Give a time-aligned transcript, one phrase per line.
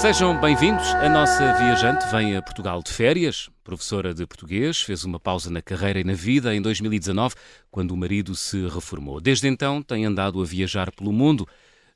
[0.00, 0.94] Sejam bem-vindos.
[0.94, 3.50] A nossa viajante vem a Portugal de férias.
[3.62, 7.34] Professora de português, fez uma pausa na carreira e na vida em 2019,
[7.70, 9.20] quando o marido se reformou.
[9.20, 11.46] Desde então tem andado a viajar pelo mundo.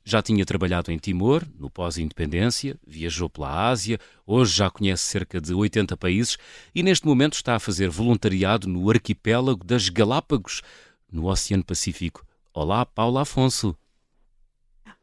[0.03, 5.55] Já tinha trabalhado em Timor, no pós-independência, viajou pela Ásia, hoje já conhece cerca de
[5.55, 6.37] 80 países
[6.75, 10.61] e neste momento está a fazer voluntariado no arquipélago das Galápagos,
[11.11, 12.23] no Oceano Pacífico.
[12.53, 13.75] Olá, Paula Afonso.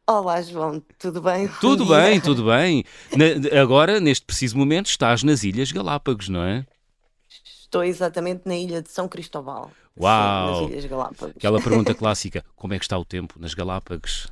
[0.06, 1.48] Olá, João, tudo bem?
[1.60, 2.84] Tudo bem, tudo bem.
[3.16, 6.66] Na, agora, neste preciso momento, estás nas Ilhas Galápagos, não é?
[7.44, 9.70] Estou exatamente na ilha de São Cristóbal.
[9.98, 10.62] Uau!
[10.62, 11.36] Nas Ilhas Galápagos.
[11.36, 14.26] Aquela pergunta clássica: como é que está o tempo nas Galápagos?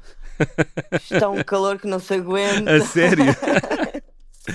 [1.08, 2.74] Está um calor que não se aguenta.
[2.74, 3.24] A sério?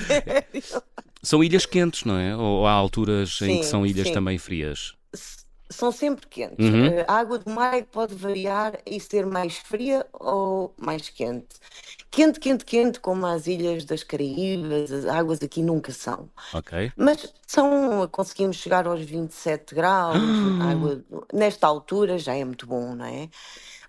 [0.07, 0.83] Sério?
[1.23, 2.35] São ilhas quentes, não é?
[2.35, 4.13] Ou há alturas em Sim, que são ilhas sim.
[4.13, 4.94] também frias?
[5.75, 6.65] São sempre quentes.
[6.65, 6.85] Uhum.
[6.85, 11.47] Eh, A água do mar é pode variar e ser mais fria ou mais quente.
[12.09, 16.29] Quente, quente, quente, como as ilhas das Caraíbas, as águas aqui nunca são.
[16.53, 16.91] Ok.
[16.95, 20.15] Mas são, conseguimos chegar aos 27 graus,
[20.61, 23.29] água, nesta altura já é muito bom, não é?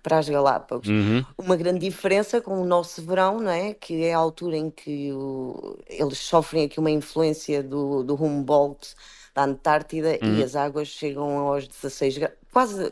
[0.03, 0.87] Para as Galápagos.
[0.87, 1.25] Uhum.
[1.37, 3.73] Uma grande diferença com o nosso verão, não é?
[3.73, 8.95] Que é a altura em que o- eles sofrem aqui uma influência do, do Humboldt,
[9.37, 10.39] da Antártida, Uhum.
[10.39, 12.91] e as águas chegam aos 16 graus, quase,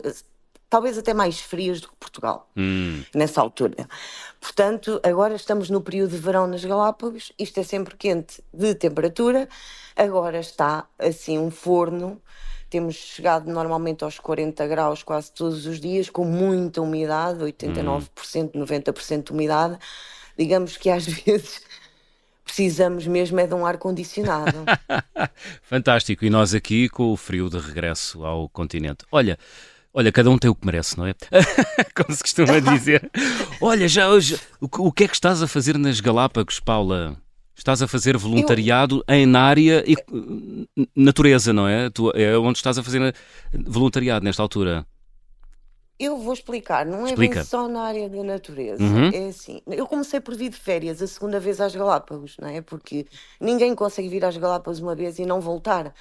[0.70, 3.04] talvez até mais frias do que Portugal Hum.
[3.16, 3.88] nessa altura.
[4.40, 9.50] Portanto, agora estamos no período de verão nas Galápagos, isto é sempre quente de temperatura,
[9.96, 12.22] agora está assim um forno,
[12.70, 19.24] temos chegado normalmente aos 40 graus quase todos os dias, com muita umidade, 89%, 90%
[19.24, 19.80] de umidade,
[20.38, 21.62] digamos que às vezes
[22.46, 24.64] precisamos mesmo é de um ar-condicionado.
[25.64, 26.24] Fantástico.
[26.24, 29.04] E nós aqui com o frio de regresso ao continente.
[29.12, 29.38] Olha,
[29.94, 31.14] olha, cada um tem o que merece, não é?
[31.96, 33.10] Como se costuma dizer.
[33.60, 37.18] Olha, já hoje, o, que- o que é que estás a fazer nas Galápagos, Paula?
[37.58, 41.90] Estás a fazer voluntariado em na área e eh, natureza, não é?
[41.90, 43.14] Tu, é onde estás a fazer eh,
[43.66, 44.86] voluntariado nesta altura.
[45.98, 47.36] Eu vou explicar, não é Explica.
[47.36, 48.84] bem só na área da natureza.
[48.84, 49.10] Uhum.
[49.14, 52.62] É assim, eu comecei por vir de férias a segunda vez às Galápagos, não é?
[52.62, 53.06] Porque
[53.40, 55.94] ninguém consegue vir às Galápagos uma vez e não voltar.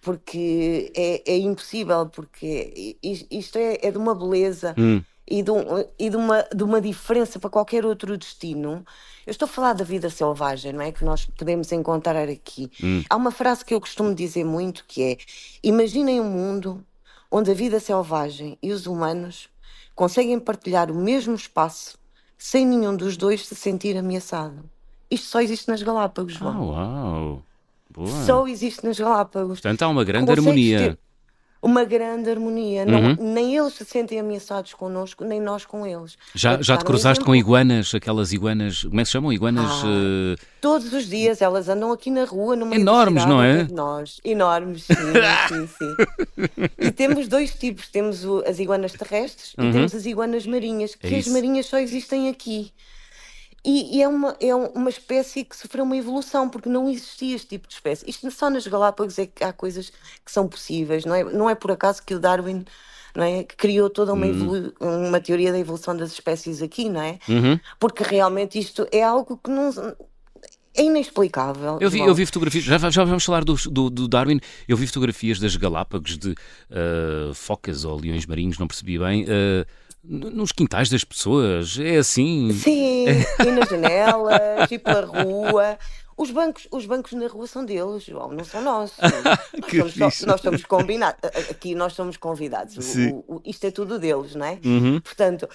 [0.00, 2.96] Porque é, é impossível, porque
[3.30, 5.02] isto é, é de uma beleza Hum.
[5.28, 8.84] e, de, um- e de uma, de uma diferença para qualquer outro destino.
[9.26, 10.90] Eu estou a falar da vida selvagem, não é?
[10.90, 12.70] Que nós podemos encontrar aqui.
[12.82, 13.02] Hum.
[13.10, 15.16] Há uma frase que eu costumo dizer muito que é:
[15.62, 16.82] imaginem um mundo
[17.30, 19.48] onde a vida selvagem e os humanos
[19.94, 21.98] conseguem partilhar o mesmo espaço
[22.38, 24.64] sem nenhum dos dois se sentir ameaçado.
[25.10, 26.68] Isto só existe nas Galápagos, Ah, João.
[26.70, 27.42] uau.
[27.92, 28.24] Boa.
[28.24, 29.60] Só existe nas Galápagos.
[29.60, 30.78] Portanto, há uma grande Consegues harmonia.
[30.78, 30.98] ter
[31.62, 32.84] uma grande harmonia.
[32.86, 33.16] Não- Uhum.
[33.18, 36.16] nem eles se sentem ameaçados connosco, nem nós com eles.
[36.34, 39.32] Já, já te um cruzaste com iguanas, aquelas iguanas, como é que se chamam?
[39.32, 39.70] Iguanas.
[39.70, 43.66] Ah, eh, Todos os dias elas andam aqui na rua, da Enormes, não é?
[43.70, 44.20] nós.
[44.24, 44.94] Enormes, sim,
[45.48, 45.94] sim, sim.
[46.78, 49.68] E temos dois tipos: temos o- as iguanas terrestres Uhum.
[49.68, 52.72] e temos as iguanas marinhas, que É as marinhas só existem aqui.
[53.64, 57.36] E, e é, uma, é um- uma espécie que sofreu uma evolução, porque não existia
[57.36, 58.08] este tipo de espécie.
[58.08, 59.90] Isto só nas Galápagos é que há coisas
[60.24, 61.24] que são possíveis, não é?
[61.24, 62.64] Não é por acaso que o Darwin
[63.14, 67.02] não é, que criou toda uma, evolu- uma teoria da evolução das espécies aqui, não
[67.02, 67.18] é?
[67.28, 67.58] uhum.
[67.78, 69.70] Porque realmente isto é algo que não.
[70.72, 71.78] É inexplicável.
[71.80, 74.38] Eu vi, eu vi fotografias, já, já vamos falar do, do, do Darwin.
[74.68, 76.34] Eu vi fotografias das Galápagos de
[76.70, 79.66] eh, focas ou leões marinhos, não percebi bem, n-
[80.02, 81.78] nos quintais das pessoas.
[81.78, 82.52] É assim.
[82.52, 83.04] Sim,
[83.46, 85.78] e nas janelas, e pela rua.
[86.16, 88.98] Os bancos, os bancos na rua são deles, João, não são nossos.
[89.68, 91.18] Que nós, somos, só- nós somos combinados.
[91.50, 92.76] Aqui nós somos convidados.
[92.96, 94.58] O- o- isto é tudo deles, não é?
[94.62, 95.00] Uhum.
[95.00, 95.48] Portanto,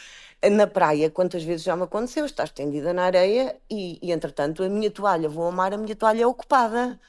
[0.52, 2.26] na praia, quantas vezes já me aconteceu?
[2.26, 6.24] Estás estendida na areia e, e, entretanto, a minha toalha, vou amar, a minha toalha
[6.24, 7.00] é ocupada.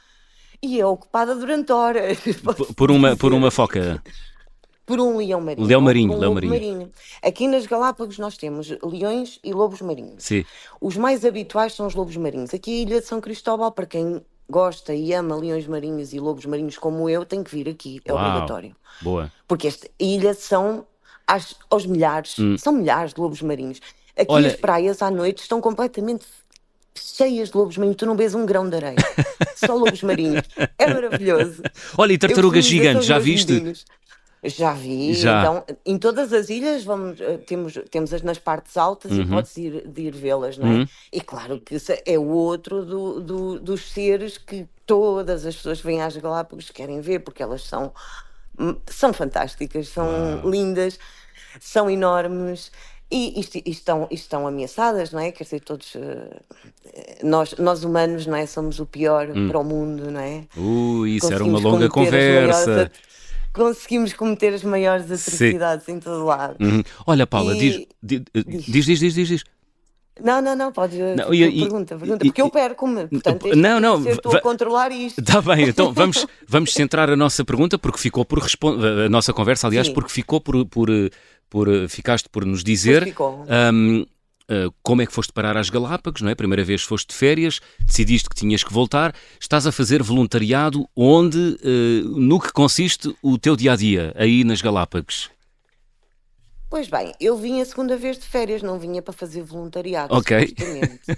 [0.63, 2.19] E é ocupada durante horas.
[2.77, 4.03] Por uma, por uma foca.
[4.87, 5.67] Por um leão marinho.
[5.67, 6.91] Leão marinho, um leão lobo marinho.
[7.21, 10.23] Aqui nas Galápagos nós temos leões e lobos marinhos.
[10.23, 10.45] Sim.
[10.81, 12.55] Os mais habituais são os lobos marinhos.
[12.55, 16.47] Aqui a Ilha de São Cristóbal, para quem gosta e ama leões marinhos e lobos
[16.47, 18.01] marinhos como eu, tem que vir aqui.
[18.05, 18.25] É Uau.
[18.25, 18.77] obrigatório.
[19.03, 19.33] Boa.
[19.49, 20.87] Porque esta ilha são
[21.27, 23.81] às- aos milhares, são milhares de lobos marinhos.
[24.17, 26.25] Aqui Olha- as praias à noite estão completamente
[26.95, 27.97] cheias de lobos marinhos.
[27.97, 28.97] Tu não vês um grão de areia.
[29.57, 30.43] Só lobos marinhos.
[30.79, 31.61] É maravilhoso.
[31.99, 33.53] Olha, e tartarugas gigantes, já viste?
[33.53, 33.85] vizinhos.
[34.49, 35.15] Já vi.
[35.15, 35.41] Já.
[35.41, 39.57] Então, em todas as ilhas vamos, eh, temos, temos as nas partes altas e podes
[39.57, 40.71] ir, ir vê-las, não é?
[40.71, 40.89] Uhum.
[41.13, 45.81] E claro que isso é o outro do, do- dos seres que todas as pessoas
[45.81, 47.93] que vêm às Galápagos querem ver, porque elas são,
[48.59, 50.99] hum, são fantásticas, são lindas,
[51.61, 52.71] são enormes.
[53.09, 55.31] E, isto, isto estão, isto estão ameaçadas, não é?
[55.31, 56.29] Quer dizer, todos uh,
[57.23, 58.47] nós, nós humanos, não é?
[58.47, 59.49] Somos o pior hum.
[59.49, 60.45] para o mundo, não é?
[60.57, 62.91] Uh, isso era uma longa conversa.
[63.57, 66.57] Conseguimos cometer as maiores atrocidades em todo lado.
[66.61, 66.83] Uhum.
[67.07, 67.59] Olha, Paula, e...
[67.59, 68.23] diz, diz,
[68.67, 69.45] diz, diz, diz, diz, diz.
[70.23, 70.97] Não, não, não, pode.
[70.97, 73.07] Não, e, pergunta, pergunta, porque eu perco-me.
[73.07, 75.21] Portanto, não, não, estou a controlar isto.
[75.21, 79.07] Está bem, então vamos, vamos centrar a nossa pergunta, porque ficou por responder.
[79.07, 79.93] A nossa conversa, aliás, Sim.
[79.93, 80.89] porque ficou por, por,
[81.51, 81.69] por.
[81.89, 83.15] Ficaste por nos dizer.
[83.19, 84.07] Um,
[84.51, 86.35] uh, ah, como é que foste parar às Galápagos, não é?
[86.35, 91.39] Primeira vez foste de férias, decidiste que tinhas que voltar, estás a fazer voluntariado onde,
[91.39, 95.31] uh, no que consiste o teu dia a dia aí nas Galápagos?
[96.69, 100.55] Pois bem, eu vim a segunda vez de férias, não vinha para fazer voluntariado, Ok.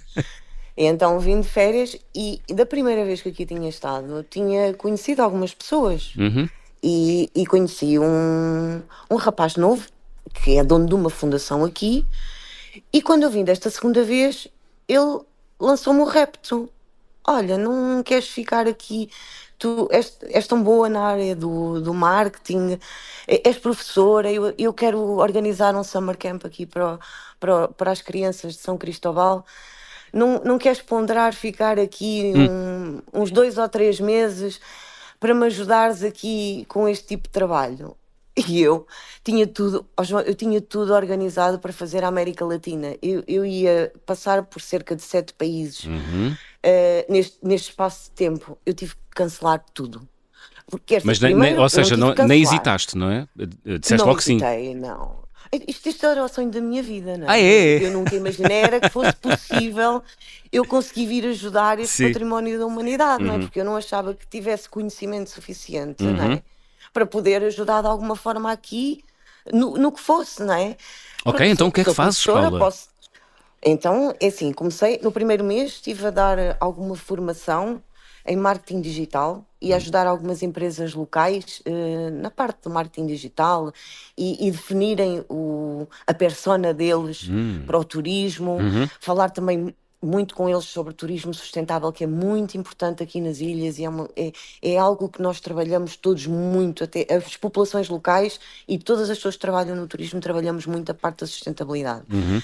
[0.76, 5.54] então vim de férias e da primeira vez que aqui tinha estado, tinha conhecido algumas
[5.54, 6.48] pessoas uhum.
[6.82, 9.88] e, e, conheci um, um rapaz novo
[10.34, 12.04] que é dono de uma fundação aqui.
[12.92, 14.48] E quando eu vim desta segunda vez,
[14.86, 15.20] ele
[15.58, 16.69] lançou-me o repto:
[17.26, 19.10] Olha, não queres ficar aqui
[19.58, 22.78] tu és, és tão boa na área do, do marketing,
[23.26, 26.98] és professora, eu, eu quero organizar um summer camp aqui para,
[27.40, 29.44] para, para as crianças de São Cristóvão.
[30.12, 33.02] Não, não queres ponderar ficar aqui hum.
[33.12, 34.60] um, uns dois ou três meses
[35.20, 37.96] para me ajudares aqui com este tipo de trabalho?
[38.49, 38.87] E eu
[39.25, 39.87] tinha tudo,
[40.26, 42.96] eu tinha tudo organizado para fazer a América Latina.
[43.02, 45.85] Eu, eu ia passar por cerca de sete países.
[45.85, 46.29] Uhum.
[46.31, 48.58] Uh, neste, neste espaço de tempo.
[48.64, 50.08] Eu tive que cancelar tudo.
[51.05, 53.26] Mas nem, primeiro, ou seja, não, nem hesitaste, não é?
[53.64, 54.38] Disseste não logo sim.
[54.76, 55.25] Não,
[55.67, 57.31] isto, isto era o sonho da minha vida, não é?
[57.31, 57.87] Ah, é?
[57.87, 60.02] Eu nunca imaginei era que fosse possível
[60.52, 62.08] eu conseguir vir ajudar este sim.
[62.08, 63.29] património da humanidade, uhum.
[63.29, 63.37] não é?
[63.38, 63.43] Uhum.
[63.44, 66.12] Porque eu não achava que tivesse conhecimento suficiente, uhum.
[66.12, 66.43] não é?
[66.99, 69.05] Para poder ajudar de alguma forma aqui,
[69.53, 70.77] no, no que fosse, não é?
[71.25, 72.59] Ok, Porque então o que é que fazes, Paula?
[72.59, 72.89] Posso...
[73.65, 77.81] Então, é assim, comecei, no primeiro mês estive a dar alguma formação
[78.27, 83.73] em marketing digital e ajudar algumas empresas locais uh, na parte do marketing digital
[84.17, 87.62] e, e definirem o, a persona deles hum.
[87.65, 88.89] para o turismo, uhum.
[88.99, 89.73] falar também
[90.03, 93.89] muito com eles sobre turismo sustentável, que é muito importante aqui nas ilhas e é,
[93.89, 99.11] uma, é, é, algo que nós trabalhamos todos muito, até as populações locais e todas
[99.11, 102.05] as pessoas que trabalham no turismo trabalhamos muito a parte da sustentabilidade.
[102.11, 102.41] Uhum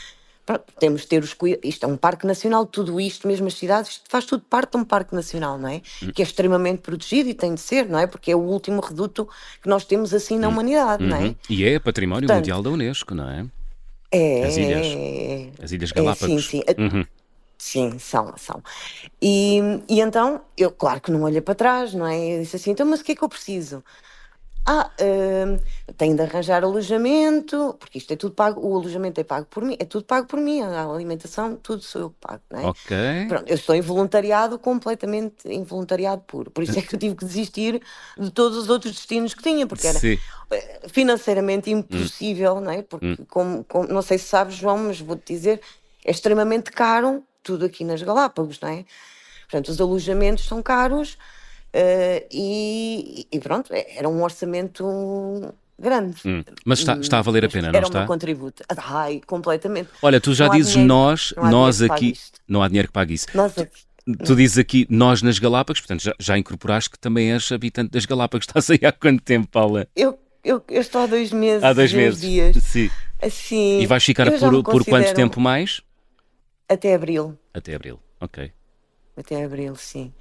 [0.79, 1.69] temos de ter os cuidados.
[1.69, 4.85] Isto é um parque nacional, tudo isto, mesmo as cidades, faz tudo parte de um
[4.85, 5.81] parque nacional, não é?
[6.03, 6.11] Hum.
[6.15, 8.07] Que é extremamente protegido e tem de ser, não é?
[8.07, 9.29] Porque é o último reduto
[9.63, 10.53] que nós temos assim na hum.
[10.53, 11.09] humanidade, uhum.
[11.09, 11.21] não é?
[11.21, 11.35] Uhum.
[11.49, 13.47] E é património Portanto, mundial da Unesco, não é?
[14.13, 14.45] É.
[14.45, 14.87] As ilhas.
[14.87, 16.37] É, as Ilhas Galápagos.
[16.37, 16.63] É, sim, sim.
[16.79, 17.07] Uhum.
[17.65, 18.63] Sim, são, são.
[19.23, 19.59] E,
[19.89, 22.37] e então, eu, claro que não olhei para trás, não é?
[22.37, 23.83] Eu disse assim, então, mas o que é que eu preciso?
[24.67, 29.47] Ah, uh, tenho de arranjar alojamento, porque isto é tudo pago, o alojamento é pago
[29.47, 32.61] por mim, é tudo pago por mim, a alimentação, tudo sou eu que pago, não
[32.61, 32.67] é?
[32.67, 32.97] Ok.
[33.29, 37.15] Pronto, eu estou em voluntariado, completamente em voluntariado puro, por isso é que eu tive
[37.15, 37.81] que desistir
[38.19, 40.19] de todos os outros destinos que tinha, porque era Sim.
[40.89, 42.61] Financeiramente impossível, hum.
[42.61, 42.83] não é?
[42.83, 43.27] Porque, hum.
[43.27, 45.63] como, como, não sei se sabes, João, mas vou-te dizer,
[46.05, 48.85] é extremamente caro tudo aqui nas Galápagos, não é?
[49.43, 51.17] Portanto, os alojamentos são caros,
[51.75, 54.85] Uh, e, e, pronto, é, era um orçamento
[55.77, 56.17] grande.
[56.25, 56.45] Hum.
[56.65, 57.99] Mas está, está, a valer a pena, não está?
[57.99, 58.63] Era um contributo.
[58.77, 59.89] Ai, completamente.
[60.01, 62.15] Olha, tu já não dizes dinheiro, nós, nós aqui.
[62.47, 63.27] Não há dinheiro que pague isso.
[63.35, 63.83] Nós aqui.
[64.25, 68.05] Tu dizes aqui nós nas Galápagos, portanto já, já incorporaste que também és habitante das
[68.05, 68.47] Galápagos.
[68.47, 69.89] Estás aí há quanto tempo, Paula?
[69.97, 71.65] Eu, eu, eu estou há dois meses.
[71.65, 72.21] Há dois meses.
[72.21, 72.57] Dias.
[72.63, 72.89] Sim.
[73.21, 75.81] Assim, e vais ficar por, por quanto tempo mais?
[76.69, 77.39] Até abril.
[77.53, 78.53] Até abril, ok.
[79.17, 80.13] Até abril, sim.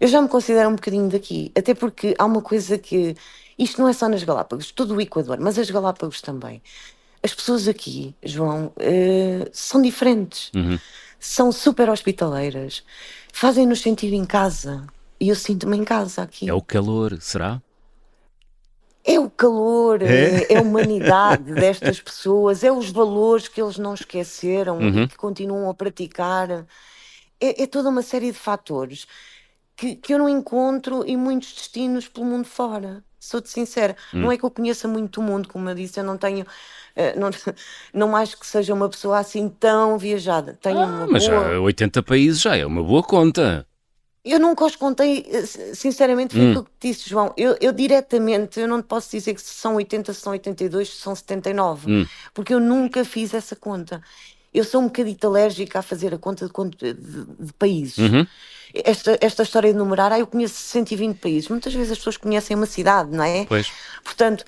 [0.00, 3.16] Eu já me considero um bocadinho daqui, até porque há uma coisa que.
[3.58, 6.60] Isto não é só nas Galápagos, todo o Equador, mas as Galápagos também.
[7.22, 10.50] As pessoas aqui, João, uh, são diferentes.
[10.54, 10.78] Uhum.
[11.18, 12.84] São super hospitaleiras.
[13.32, 14.86] Fazem-nos sentir em casa.
[15.18, 16.50] E eu sinto-me em casa aqui.
[16.50, 17.62] É o calor, será?
[19.06, 23.92] É o calor, é, é a humanidade destas pessoas, é os valores que eles não
[23.92, 25.02] esqueceram uhum.
[25.02, 26.66] e que continuam a praticar.
[27.38, 29.06] É, é toda uma série de fatores
[29.76, 33.04] que, que eu não encontro em muitos destinos pelo mundo fora.
[33.18, 34.20] Sou-te sincera, hum.
[34.20, 37.18] não é que eu conheça muito o mundo, como eu disse, eu não tenho, uh,
[37.18, 37.30] não,
[37.92, 40.58] não acho que seja uma pessoa assim tão viajada.
[40.60, 41.52] Tenho ah, mas boa...
[41.52, 43.66] já 80 países já é uma boa conta.
[44.24, 46.58] Eu nunca os contei, eh, sinceramente, foi hum.
[46.58, 47.34] o que disse, João.
[47.36, 50.88] Eu, eu, diretamente, eu não te posso dizer que se são 80, se são 82,
[50.88, 52.06] se são 79, hum.
[52.32, 54.02] porque eu nunca fiz essa conta.
[54.52, 57.98] Eu sou um bocadito alérgica a fazer a conta de, de, de países.
[57.98, 58.26] Uhum
[58.74, 61.48] esta, esta história de numerar, ah, eu conheço 120 países.
[61.48, 63.44] Muitas vezes as pessoas conhecem uma cidade, não é?
[63.46, 63.70] Pois.
[64.02, 64.44] Portanto,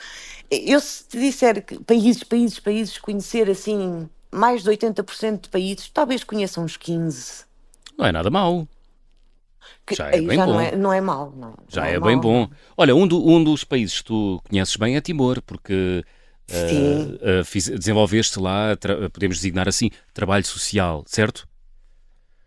[0.51, 5.89] eu se te disser que países, países, países, conhecer assim mais de 80% de países,
[5.89, 7.45] talvez conheçam uns 15.
[7.97, 8.67] Não é nada mau.
[9.87, 10.53] Que Já é aí bem já bom.
[10.53, 11.33] não é, não é mau.
[11.37, 12.49] Não, Já não é, mau, bem bom.
[12.77, 16.05] Olha, um, do- um dos países que tu conheces bem é Timor, porque
[16.47, 17.19] Sim.
[17.23, 18.77] eh, fiz- desenvolveste lá,
[19.13, 21.47] podemos designar assim, trabalho social, certo?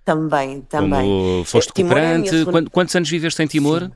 [0.05, 1.01] Também, também.
[1.01, 2.29] Como foste Eh, Timor é cooperante.
[2.29, 3.91] segunda- Quant- Quantos anos viveste em Timor?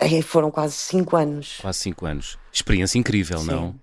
[0.00, 0.20] Sim.
[0.22, 1.58] Foram quase 5 anos.
[1.62, 2.36] Quase cinco anos.
[2.52, 3.46] Experiência incrível, Sim.
[3.46, 3.74] não?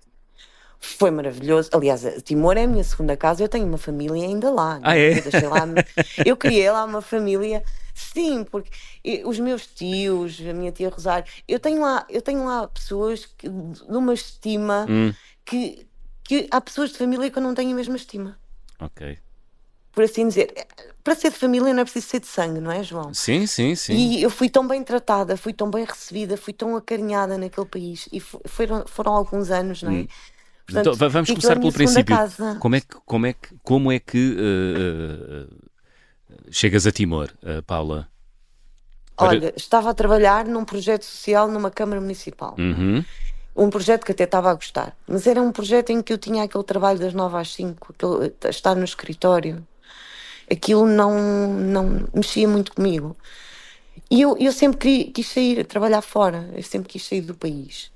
[0.82, 1.70] Foi maravilhoso.
[1.72, 3.42] Aliás, Timor é a minha segunda casa.
[3.42, 4.80] Eu tenho uma família ainda lá.
[4.82, 4.98] Ah, né?
[4.98, 5.12] é?
[5.44, 5.64] Eu, lá,
[6.24, 7.62] eu criei lá uma família.
[7.94, 8.70] Sim, porque
[9.24, 13.48] os meus tios, a minha tia Rosário, eu tenho lá, eu tenho lá pessoas que,
[13.48, 15.12] de uma estima Hum,
[15.44, 15.86] que,
[16.24, 18.36] que há pessoas de família que eu não tenho a mesma estima.
[18.80, 19.18] ok.
[19.92, 20.52] Por assim dizer.
[21.04, 23.12] Para ser de família não é preciso ser de sangue, não é, João?
[23.12, 23.94] Sim, sim, sim.
[23.94, 28.08] E eu fui tão bem tratada, fui tão bem recebida, fui tão acarinhada naquele país.
[28.12, 29.94] E fo- foram, foram alguns anos, não é?
[29.96, 30.06] Hum.
[30.66, 32.16] Portanto, Então, va- vamos começar pelo princípio.
[32.16, 32.56] casa.
[32.60, 35.46] Como é que, como é que, como é que eh,
[36.30, 38.08] eh, chegas a Timor, eh, Paula?
[39.16, 42.54] Para- Olha, estava a trabalhar num projeto social numa Câmara Municipal.
[42.58, 43.04] Uhum.
[43.54, 44.96] Um projeto que até estava a gostar.
[45.06, 48.32] Mas era um projeto em que eu tinha aquele trabalho das 9 às 5, aquele,
[48.48, 49.66] estar no escritório.
[50.50, 53.14] Aquilo não, não mexia muito comigo.
[54.10, 56.48] E eu, eu sempre queria, quis sair, trabalhar fora.
[56.54, 57.91] Eu sempre quis sair do país.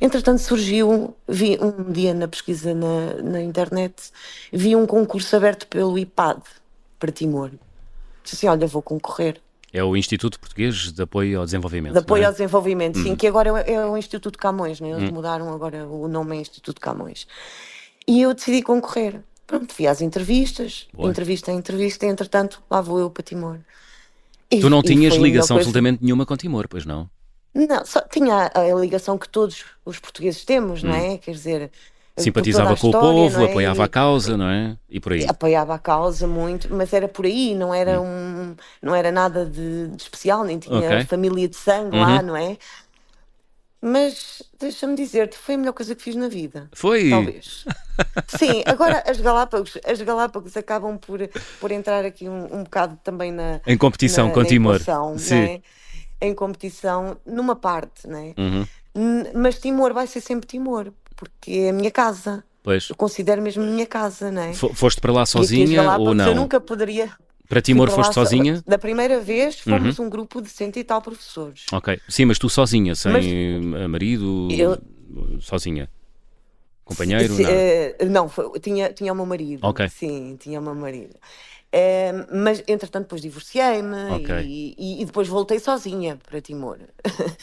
[0.00, 3.94] Entretanto, surgiu, vi um dia na pesquisa na, na internet,
[4.52, 6.42] vi um concurso aberto pelo IPAD
[6.98, 7.50] para Timor.
[8.22, 9.40] Disse assim: Olha, vou concorrer.
[9.72, 11.92] É o Instituto Português de Apoio ao Desenvolvimento.
[11.92, 12.26] De apoio é?
[12.26, 14.90] ao desenvolvimento, sim, que agora é, é o Instituto Camões, né?
[14.90, 17.26] Eles mudaram agora o nome é Instituto Camões.
[18.06, 19.20] E eu decidi concorrer.
[19.46, 21.08] Pronto, fui às entrevistas, Boa.
[21.10, 23.58] entrevista a entrevista, e, entretanto, lá vou eu para Timor.
[24.50, 27.08] E- Tu não tinhas ligação coisa- absolutamente nenhuma com Timor, pois não?
[27.56, 31.18] Não, só tinha a, a ligação que todos os portugueses temos, não é?
[31.18, 31.70] Quer dizer,
[32.14, 33.50] por Simpatizava toda a com o história, povo, é?
[33.50, 34.76] apoiava a causa, não é?
[34.88, 35.24] E por aí.
[35.26, 39.88] apoiava a causa muito, mas era por aí, não era um, não era nada de,
[39.88, 41.04] de especial, nem tinha Ok.
[41.04, 42.58] família de sangue lá, não é?
[43.80, 46.68] Mas deixa-me dizer-te, foi a melhor coisa que fiz na vida.
[46.74, 47.10] Foi.
[47.10, 47.64] Talvez.
[48.26, 51.20] Sim, agora as Galápagos, as Galápagos acabam por,
[51.60, 54.80] por entrar aqui um, um bocado também na, Em competição na, com na Timor.
[55.18, 55.34] Sim.
[55.34, 55.62] não é?
[56.20, 58.34] Em competição, numa parte, não é?
[58.38, 58.66] Uhum.
[59.34, 62.42] Mas Timor vai ser sempre Timor, porque é a minha casa.
[62.62, 62.88] Pois.
[62.90, 64.52] Eu considero mesmo a minha casa, é?
[64.54, 66.26] Fo- Foste para lá sozinha Galápagos ou não?
[66.28, 67.10] Eu nunca poderia.
[67.48, 68.54] Para Timor lá foste so- sozinha?
[68.54, 68.62] Uhum.
[68.66, 71.66] Da primeira vez fomos um grupo de cento e tal professores.
[71.72, 72.00] Ok.
[72.08, 73.24] Sim, mas tu sozinha, sem Mas-
[73.88, 74.78] marido, Eu-
[75.40, 75.88] sozinha.
[76.84, 77.34] Companheiro?
[77.34, 77.50] Se- não.
[77.50, 79.60] eh, não, foi- tinha, tinha o meu marido.
[79.64, 79.88] Ok.
[79.88, 81.14] Sim, tinha o meu marido.
[82.32, 84.34] Mas entretanto depois divorciei-me Ok.
[84.44, 86.78] e, e- e depois voltei sozinha para Timor.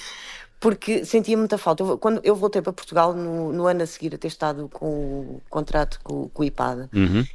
[0.60, 1.84] Porque sentia muita falta.
[1.84, 4.88] Eu- quando eu voltei para Portugal no, no ano a seguir a ter estado com
[4.88, 7.26] o contrato com, com o IPAD, Uhum.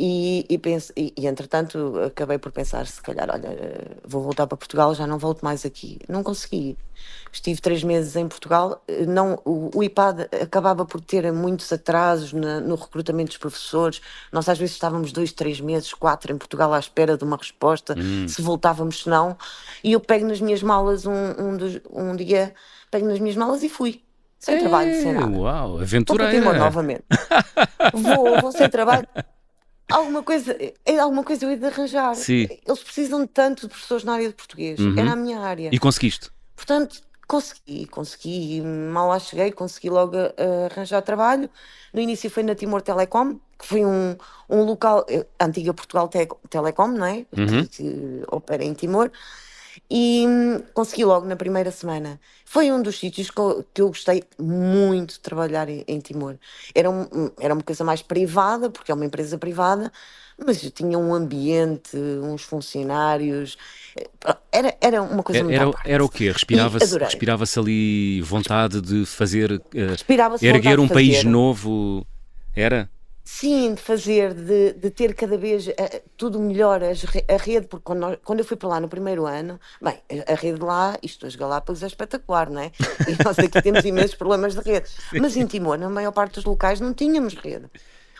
[0.00, 4.46] E, e, penso, e, e, entretanto acabei por pensar, se calhar, olha, eh, vou voltar
[4.48, 5.98] para Portugal, já não volto mais aqui.
[6.08, 6.76] Não consegui.
[7.30, 8.82] Estive três meses em Portugal.
[8.88, 14.00] eh, Não, o, o IPAD acabava por ter muitos atrasos na- no recrutamento dos professores.
[14.32, 17.94] Nós às vezes estávamos dois, três meses, quatro em Portugal à espera de uma resposta,
[18.26, 19.36] se voltávamos, se não.
[19.84, 22.54] E eu pego nas minhas malas um, um, dos- um dia,
[22.90, 24.02] pego nas minhas malas e fui.
[24.38, 25.36] Sem trabalho, sem nada.
[25.38, 26.32] Uau, Vou aventureira.
[26.32, 27.04] Timor novamente.
[27.94, 29.06] vou, vou sem trabalho.
[29.92, 32.14] Alguma coisa, é alguma coisa eu hei de arranjar.
[32.14, 32.48] Sim.
[32.66, 34.78] Eles precisam de tanto de professores na área de português.
[34.80, 34.98] Uhum.
[34.98, 35.70] Era a minha área.
[35.72, 36.30] E conseguiste?
[36.56, 38.60] Portanto, consegui, consegui.
[38.62, 41.48] Mal lá cheguei, consegui logo eh, arranjar trabalho.
[41.92, 44.16] No início foi na Timor Telecom, que foi um,
[44.48, 47.26] um local, eh, antiga Portugal Te- Telecom, não é?
[47.36, 47.66] Uhum.
[47.66, 49.10] Que opera em Timor.
[49.90, 52.20] E hum, consegui logo na primeira semana.
[52.44, 56.38] Foi um dos sítios que eu, eu gostei muito de trabalhar em, em Timor.
[56.74, 59.92] Era, um- era uma coisa mais privada, porque é uma empresa privada,
[60.44, 63.56] mas tinha um ambiente, uns funcionários.
[63.96, 64.08] eh,
[64.52, 65.88] Era, era uma coisa muito à Era, parte.
[65.88, 66.30] era o quê?
[66.30, 69.60] Respirava-se respirava ali vontade de fazer.
[69.86, 71.24] Respirava-se erguer um país fazer.
[71.24, 72.06] novo.
[72.54, 72.90] Era?
[73.24, 77.84] Sim, de fazer, de, de ter cada vez eh, tudo melhor, as a rede, porque
[77.84, 81.24] quando, nós- quando eu fui para lá no primeiro ano, bem, a rede lá, isto,
[81.26, 82.72] as Galápagos é espetacular, não é?
[83.08, 84.90] E nós aqui temos imensos problemas de rede.
[85.20, 87.66] Mas em Timor, na maior parte dos locais, não tínhamos rede.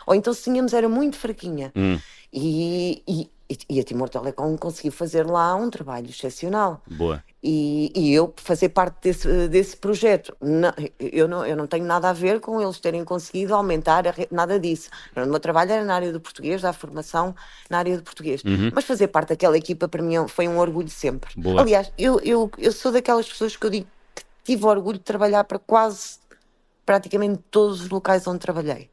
[0.07, 1.71] Ou então, se tínhamos, era muito fraquinha.
[1.75, 1.99] Hum.
[2.31, 3.29] E, e,
[3.69, 6.81] e a Timor Telecom conseguiu fazer lá um trabalho excepcional.
[6.89, 7.23] Boa.
[7.45, 12.09] E, e eu fazer parte desse, desse projeto, não, eu, não, eu não tenho nada
[12.09, 14.89] a ver com eles terem conseguido aumentar a nada disso.
[15.13, 17.35] O meu trabalho era na área do português, da formação
[17.69, 18.41] na área do português.
[18.73, 21.31] Mas fazer parte daquela equipa para mim foi um orgulho sempre.
[21.35, 21.59] Boa.
[21.59, 25.43] Aliás, eu, eu, eu sou daquelas pessoas que eu digo que tive orgulho de trabalhar
[25.43, 26.19] para quase
[26.85, 28.89] praticamente todos os locais onde trabalhei.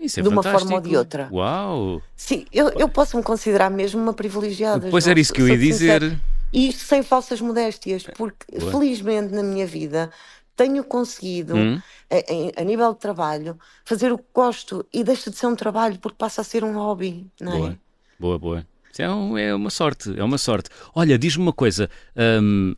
[0.00, 0.70] Isso é de uma fantástico.
[0.70, 1.28] forma ou de outra.
[1.32, 2.02] Uau!
[2.16, 4.88] Sim, eu, eu posso me considerar mesmo uma privilegiada.
[4.90, 6.20] Pois era isso que eu ia sou-te sincera.
[6.54, 8.70] E isto sem falsas modéstias, porque Boa.
[8.70, 10.10] felizmente na minha vida
[10.56, 11.80] tenho conseguido, Hum?
[12.10, 15.56] a, em- a nível de trabalho, fazer o que gosto e deixa de ser um
[15.56, 17.58] trabalho porque passa a ser um hobby, não é?
[17.58, 17.78] Boa,
[18.20, 18.66] boa, boa.
[18.92, 20.70] Isso é, um- é uma sorte, é uma sorte.
[20.94, 21.90] Olha, diz-me uma coisa.
[22.40, 22.76] hum,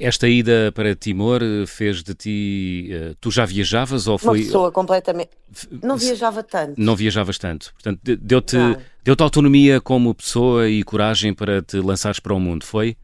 [0.00, 2.88] esta ida para Timor fez de ti.
[2.92, 4.38] eh, Tu já viajavas ou Uma foi.
[4.44, 5.30] pessoa completamente.
[5.82, 6.80] Não viajava tanto.
[6.80, 7.72] Não viajavas tanto.
[7.74, 8.16] Portanto, de-
[9.04, 12.96] deu-te autonomia como pessoa e coragem para te lançares para o mundo, foi?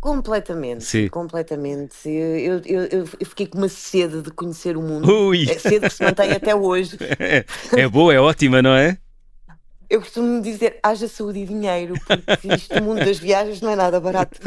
[0.00, 1.08] Completamente, Sim.
[1.08, 2.08] completamente.
[2.08, 5.10] Eu, eu, eu, eu fiquei com uma sede de conhecer o mundo.
[5.10, 5.50] Ui!
[5.50, 6.96] É sede que se mantém até hoje.
[7.18, 7.44] É,
[7.76, 8.96] é boa, é ótima, não é?
[9.90, 13.76] Eu costumo dizer, haja saúde e dinheiro, porque isto, o mundo das viagens não é
[13.76, 14.38] nada barato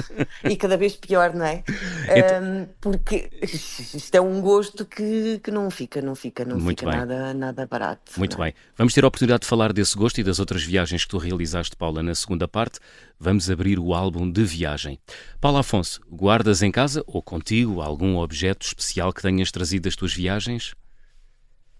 [0.44, 1.64] e cada vez pior, não é?
[2.04, 6.82] Então- Ahm, porque isto é um gosto que, que não fica, não fica, não Muito
[6.82, 7.00] fica bem.
[7.00, 8.12] nada, nada barato.
[8.18, 8.46] Muito é?
[8.46, 8.54] bem.
[8.78, 11.76] Vamos ter a oportunidade de falar desse gosto e das outras viagens que tu realizaste,
[11.76, 12.80] Paula, na segunda parte.
[13.20, 15.00] Vamos abrir o álbum de viagem.
[15.40, 20.14] Paula Afonso, guardas em casa ou contigo algum objeto especial que tenhas trazido das tuas
[20.14, 20.76] viagens?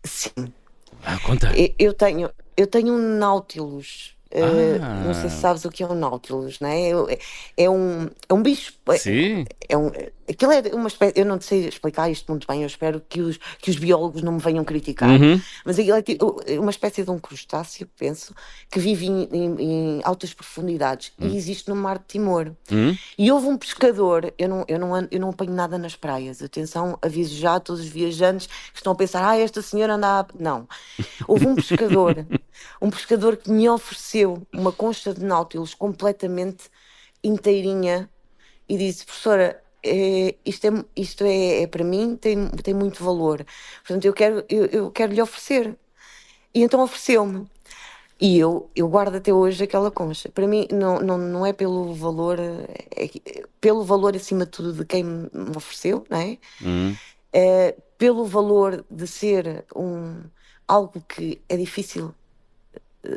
[0.04, 0.52] Sim.
[1.04, 1.52] Ah, conta.
[1.56, 4.16] Eu- tenho, eu tenho um Nautilus.
[4.34, 5.04] Ah.
[5.06, 6.90] não sei se sabes o que é um Nautilus, não é?
[6.92, 7.20] É,
[7.66, 8.74] é um, é um bicho.
[8.88, 9.46] é- Sim.
[9.68, 9.88] É um,
[10.30, 13.38] aquilo é uma espécie, eu não sei explicar isto muito bem, eu espero que os,
[13.60, 15.42] que os biólogos não me venham criticar, Uhum.
[15.66, 18.34] mas aquilo é tipo- é uma espécie de um crustáceo, penso,
[18.70, 22.52] que vive em, em- em altas profundidades e existe no mar de Timor.
[22.72, 22.96] Hum?
[23.18, 26.98] E houve um pescador, eu não, eu, não, eu não apanho nada nas praias, atenção,
[27.02, 30.26] aviso já a todos os viajantes que estão a pensar, ah, esta senhora anda a...
[30.40, 30.68] Não.
[31.28, 32.26] Houve um pescador,
[32.82, 36.70] um pescador que me ofereceu uma concha de náutilos completamente
[37.24, 38.10] inteirinha
[38.68, 43.46] e disse, professora, é, isto, é, isto é, é para mim, tem, tem muito valor.
[43.86, 45.78] Portanto, eu quero, eu, eu quero lhe oferecer.
[46.54, 47.48] E então ofereceu-me.
[48.20, 50.30] E eu, eu guardo até hoje aquela concha.
[50.30, 53.10] Para mim, não, não, não é pelo valor, é,
[53.60, 56.38] pelo valor acima de tudo de quem me ofereceu, não é?
[56.62, 56.96] Hum.
[57.34, 60.24] É pelo valor de ser um,
[60.68, 62.14] algo que é difícil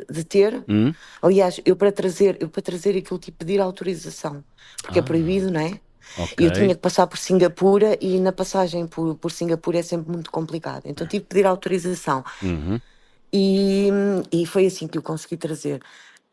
[0.09, 0.63] de ter.
[0.67, 0.93] Hum?
[1.21, 4.43] Aliás, eu para trazer, eu para trazer aquilo que pedir autorização,
[4.81, 5.05] porque é Ah.
[5.05, 5.79] proibido, não é?
[6.19, 6.45] Ok.
[6.45, 10.31] Eu tinha que passar por Singapura e na passagem por, por Singapura é sempre muito
[10.31, 10.83] complicado.
[10.85, 12.23] Então tive que pedir autorização.
[12.43, 12.79] Uhum.
[13.33, 13.89] E,
[14.31, 15.81] e foi assim que eu consegui trazer.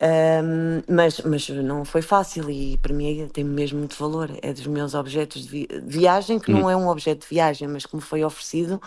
[0.01, 4.31] Ahm, mas, mas não foi fácil e para mim tem mesmo muito valor.
[4.43, 7.69] É dos meus objetos de, vi- de viagem, que não é um objeto de viagem,
[7.69, 8.81] mas que me foi oferecido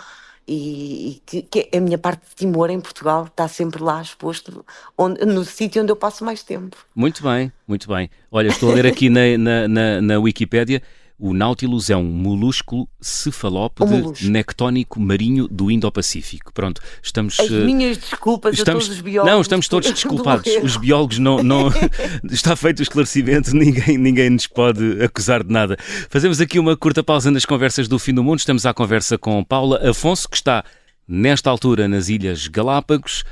[0.47, 4.65] e, e que, que a minha parte de Timor em Portugal está sempre lá exposto,
[4.97, 6.77] onde, no sítio onde eu passo mais tempo.
[6.95, 8.09] Muito bem, muito bem.
[8.31, 10.81] Olha, estou a ler aqui na, na, na, na Wikipédia.
[11.17, 14.25] O Nautilus é um molúsculo cefalópode Um molusco.
[14.27, 16.51] nectónico marinho do Indo-Pacífico.
[16.53, 17.39] Pronto, estamos.
[17.39, 19.33] As eh, minhas desculpas Estamos, a todos os biólogos.
[19.33, 20.51] não, estamos todos do desculpados.
[20.61, 21.69] Os biólogos não, não
[22.29, 25.77] está feito o esclarecimento, ninguém, ninguém nos pode acusar de nada.
[26.09, 28.39] Fazemos aqui uma curta pausa nas conversas do fim do mundo.
[28.39, 30.65] Estamos à conversa com Paula Afonso, que está
[31.07, 33.23] nesta altura nas Ilhas Galápagos.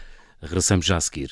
[0.41, 1.31] Regressamos já a seguir.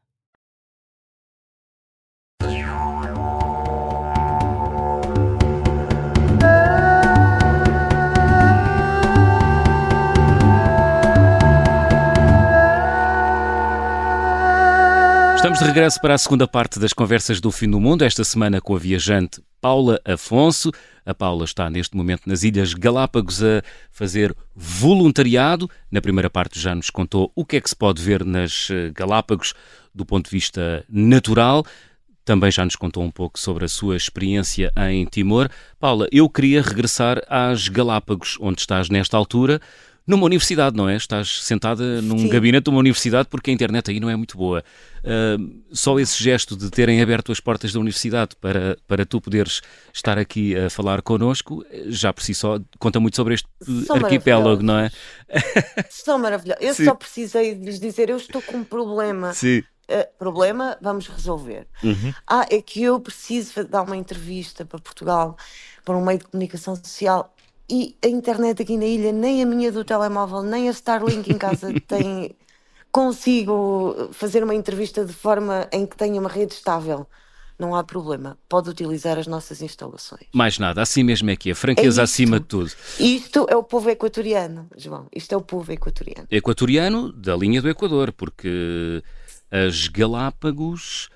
[15.41, 18.61] Estamos de regresso para a segunda parte das conversas do fim do mundo, esta semana
[18.61, 20.71] com a viajante Paula Afonso.
[21.03, 25.67] A Paula está neste momento nas Ilhas Galápagos a fazer voluntariado.
[25.89, 28.91] Na primeira parte já nos contou o que é que se pode ver nas eh,
[28.93, 29.55] Galápagos
[29.95, 31.65] do ponto de vista natural.
[32.23, 35.49] também já nos contou um pouco sobre a sua experiência em Timor.
[35.79, 39.59] Paula, eu queria regressar às Galápagos, onde estás nesta altura
[40.05, 40.95] numa universidade, não é?
[40.95, 42.29] Estás sentada num Sim.
[42.29, 44.63] gabinete de uma universidade porque a internet aí não é muito boa.
[44.99, 49.61] Uh, só esse gesto de terem aberto as portas da universidade para, para tu poderes
[49.93, 53.47] estar aqui a falar connosco, já por si só conta muito sobre este
[53.85, 54.91] São arquipélago, não é?
[55.89, 56.63] São maravilhosos.
[56.63, 56.85] Eu Sim.
[56.85, 59.33] só precisei de lhes dizer: eu estou com um problema.
[59.33, 59.63] Sim.
[59.89, 61.67] Uh, problema, vamos resolver.
[61.83, 62.13] Uhum.
[62.25, 65.35] Ah, é que eu preciso dar uma entrevista para Portugal,
[65.83, 67.33] para um meio de comunicação social.
[67.71, 71.37] E a internet aqui na ilha, nem a minha do telemóvel, nem a Starlink em
[71.37, 72.35] casa tem.
[72.91, 77.07] Consigo fazer uma entrevista de forma em que tenha uma rede estável.
[77.57, 78.37] Não há problema.
[78.49, 80.25] Pode utilizar as nossas instalações.
[80.33, 81.55] Mais nada, assim mesmo é que é.
[81.55, 82.71] Franqueza É acima de tudo.
[82.99, 85.07] Isto é o povo equatoriano, João.
[85.15, 86.27] Isto é o povo equatoriano.
[86.29, 89.01] Equatoriano da linha do Equador, porque
[89.49, 91.09] as Galápagos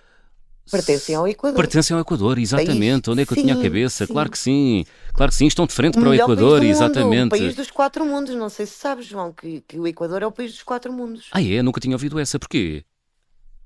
[0.72, 1.58] Pertencem ao Equador.
[1.58, 3.04] pertencem ao Equador, exatamente.
[3.06, 4.06] País- Onde é que eu tinha a sim, cabeça?
[4.06, 4.12] sim.
[4.14, 7.28] Claro que sim, claro que sim, estão de frente para o Equador, país exatamente.
[7.28, 8.34] O país dos quatro mundos.
[8.36, 11.28] Não sei se sabes, João, que, que o Equador é o país dos quatro mundos.
[11.32, 11.62] Ah, é?
[11.62, 12.40] Nunca tinha ouvido essa.
[12.40, 12.84] Porquê?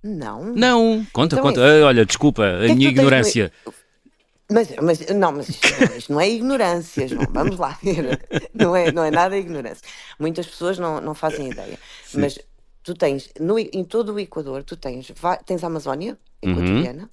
[0.03, 0.53] Não.
[0.53, 1.61] Não, conta, Então é conta.
[1.61, 1.83] isso.
[1.83, 3.51] Ah, olha, desculpa, a que é minha no- ignorância.
[4.51, 7.27] Mas, mas não, mas isto, não, é ignorância, João.
[7.31, 8.19] Vamos lá ver.
[8.53, 9.85] Não é, não é nada ignorância.
[10.19, 11.77] Muitas pessoas não, não fazem ideia.
[12.15, 12.39] Mas
[12.83, 15.11] tu tens, no, em todo o Equador, tu tens,
[15.45, 16.51] tens a Amazónia Uhum.
[16.53, 17.09] equatoriana,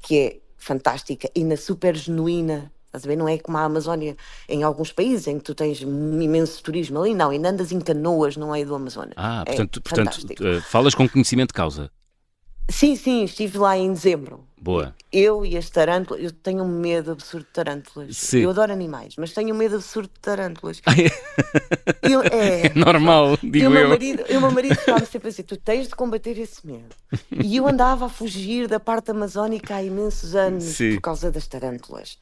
[0.00, 2.72] que é fantástica e na super genuína.
[2.86, 3.16] Estás a ver?
[3.16, 4.16] Não é como a Amazónia
[4.48, 7.80] em alguns países em que tu tens um imenso turismo ali, não, ainda andas em
[7.80, 9.14] canoas no meio do Amazonas.
[9.16, 10.44] Ah, É portanto, portanto fantástico.
[10.44, 11.90] eh, falas com conhecimento de causa.
[12.68, 14.46] Sim, sim, estive lá em dezembro.
[14.60, 14.94] Boa.
[15.10, 18.16] Eu e as tarântulas, eu tenho um medo absurdo de tarântulas.
[18.16, 18.38] Sim.
[18.38, 20.80] Eu adoro animais, mas tenho um medo absurdo de tarântulas.
[22.02, 23.88] Eu, é, É normal, digo o meu eu.
[23.88, 26.94] marido, e o meu marido ficava sempre assim: tu tens de combater esse medo.
[27.30, 30.94] E eu andava a fugir da parte amazónica há imensos anos Sim.
[30.94, 32.18] por causa das tarântulas.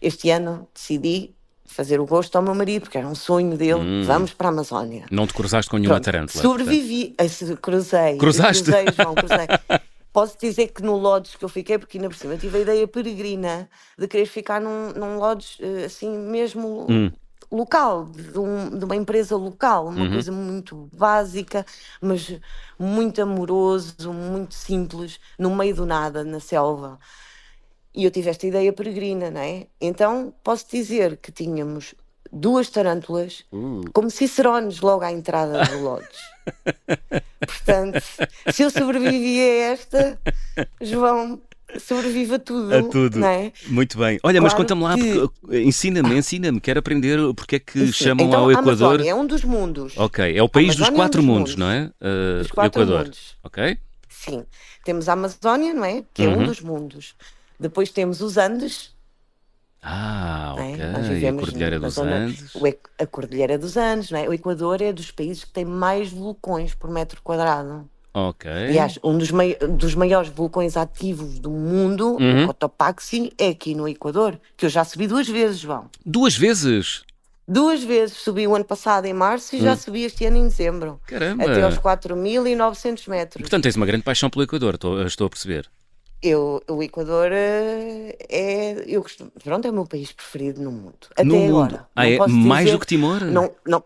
[0.00, 1.34] Este ano decidi
[1.72, 4.02] fazer o gosto ao meu marido, porque era um sonho dele: Hum.
[4.04, 5.06] vamos para a Amazónia.
[5.10, 6.42] Não te cruzaste com nenhuma Pronto, tarântula.
[6.42, 8.16] Sobrevivi, se- cruzei.
[8.18, 8.62] Cruzaste?
[8.64, 9.48] Cruzei, João, cruzei.
[10.12, 12.86] Posso dizer que no Lodge que eu fiquei, porque ainda por cima tive a ideia
[12.86, 17.10] peregrina de querer ficar num, num Lodge eh, assim mesmo Hum.
[17.50, 20.12] local, de, um- de uma empresa local, uma Uhum.
[20.12, 21.64] coisa muito básica,
[22.00, 22.38] mas
[22.78, 26.98] muito amoroso, muito simples, no meio do nada, na selva.
[27.94, 29.66] E eu tive esta ideia peregrina, não é?
[29.80, 31.94] Então posso dizer que tínhamos
[32.32, 33.82] duas tarântulas, Uh.
[33.92, 36.08] como cicerones logo à entrada do Lodge.
[37.46, 38.02] Portanto,
[38.52, 40.18] se eu sobrevivi a esta,
[40.80, 41.40] João
[41.78, 42.74] sobrevive a tudo.
[42.74, 43.18] A tudo.
[43.18, 43.52] Não é?
[43.66, 44.18] Muito bem.
[44.22, 47.86] Olha, mas Claro conta-me lá, que- porque- eh, ensina-me, ensina-me, quero aprender porque é que
[47.86, 47.92] Sim.
[47.92, 48.72] chamam então, ao Equador.
[48.72, 49.94] Amazónia é um dos mundos.
[49.98, 51.56] Ok, é o país dos Amazónia é um quatro dos mundos, mundos.
[51.56, 51.90] não é?
[52.00, 53.04] Uh, Dos quatro Equador.
[53.04, 53.36] mundos.
[53.42, 53.78] Ok?
[54.08, 54.44] Sim.
[54.84, 56.02] Temos a Amazónia, não é?
[56.14, 56.40] Que é Uhum.
[56.42, 57.14] um dos mundos.
[57.62, 58.90] Depois temos os Andes.
[59.82, 60.60] Ah, é?
[60.74, 60.86] ok.
[60.86, 62.52] Nós A vivemos Cordilheira na dos zona- Andes.
[62.98, 64.28] a Cordilheira dos Andes, não é?
[64.28, 67.88] O Equador é dos países que tem mais vulcões por metro quadrado.
[68.14, 68.50] Ok.
[68.50, 72.44] Aliás, um dos, mai- dos maiores vulcões ativos do mundo, Uhum.
[72.44, 75.90] o Cotopaxi, é aqui no Equador, que eu já subi duas vezes, João.
[76.04, 77.02] Duas vezes?
[77.48, 80.92] Duas vezes subi o ano passado em março e já subi este ano em dezembro.
[80.92, 80.98] Hum.
[81.06, 81.42] Caramba!
[81.50, 83.40] Até aos 4.900 metros.
[83.42, 85.68] Portanto, tens uma grande paixão pelo Equador, estou, estou a perceber.
[86.22, 90.94] Eu, o Equador eh, é, eu costumo, pronto, é o meu país preferido no mundo.
[91.10, 91.56] Até no mundo.
[91.64, 91.88] agora.
[91.96, 93.20] Ah, é mais dizer- do que Timor?
[93.24, 93.82] Não, não,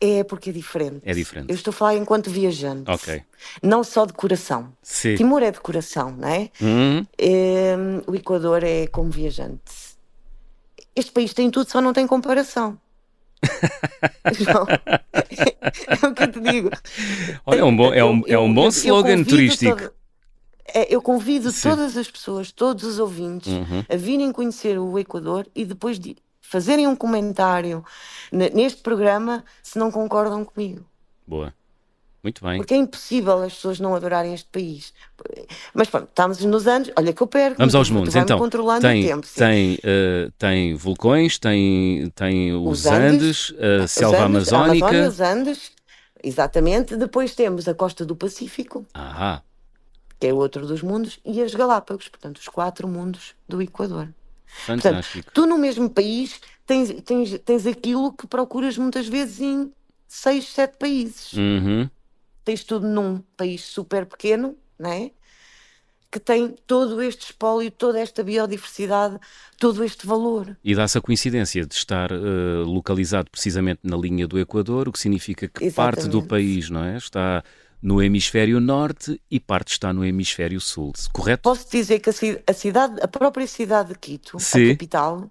[0.00, 1.00] é porque é diferente.
[1.04, 1.50] É diferente.
[1.50, 2.88] Eu estou a falar enquanto viajante.
[2.88, 3.20] Ok.
[3.62, 4.72] Não só de coração.
[4.80, 5.16] Sim.
[5.16, 6.50] Timor é de coração, não é?
[6.62, 9.60] Hum, Eh, o Equador é como viajante.
[10.94, 12.78] Este país tem tudo, só não tem comparação.
[14.38, 14.66] João,
[15.12, 16.70] é o que eu te digo.
[17.44, 19.80] Olha, é um bom, é um, é um bom slogan turístico.
[19.82, 19.90] é,
[20.88, 21.70] eu convido Sim.
[21.70, 23.84] todas as pessoas, todos os ouvintes, Uhum.
[23.88, 27.84] a virem conhecer o Equador e depois de fazerem um comentário
[28.30, 30.84] ne- neste programa se não concordam comigo.
[31.26, 31.52] Boa.
[32.22, 32.56] Muito bem.
[32.56, 34.94] Porque é impossível as pessoas não adorarem este país.
[35.74, 36.90] Mas pronto, estamos nos anos.
[36.96, 37.58] Olha que eu perco.
[37.58, 38.16] Vamos aos mundos.
[38.16, 39.26] Então, controlando tem, o tempo.
[39.36, 44.56] tem, eh, tem vulcões, tem, tem os, Os Andes, Andes, a Os selva Andes, a
[44.56, 44.86] amazónica.
[44.86, 45.72] Amazónia, os Andes,
[46.22, 46.96] exatamente.
[46.96, 49.42] Depois temos a costa do Pacífico, Ah,
[50.18, 54.08] que é outro dos mundos, e as Galápagos, portanto, os quatro mundos do Equador.
[54.46, 55.30] fantástico.
[55.32, 59.72] Tu no mesmo país tens, tens, tens aquilo que procuras muitas vezes em
[60.06, 61.32] seis, sete países.
[61.32, 61.88] Uhum.
[62.44, 65.10] Tens tudo num país super pequeno, não é?
[66.10, 69.18] Que tem todo este espólio, toda esta biodiversidade,
[69.58, 70.56] todo este valor.
[70.62, 74.98] E dá-se a coincidência de estar eh, localizado precisamente na linha do Equador, o que
[75.00, 76.28] significa que parte do Exatamente.
[76.28, 76.96] país, não é?
[76.96, 77.42] Está
[77.84, 81.42] no hemisfério norte e parte está no hemisfério sul, correto?
[81.42, 84.70] Posso dizer que a, ci- a cidade, a própria cidade de Quito, Sim.
[84.70, 85.30] a capital,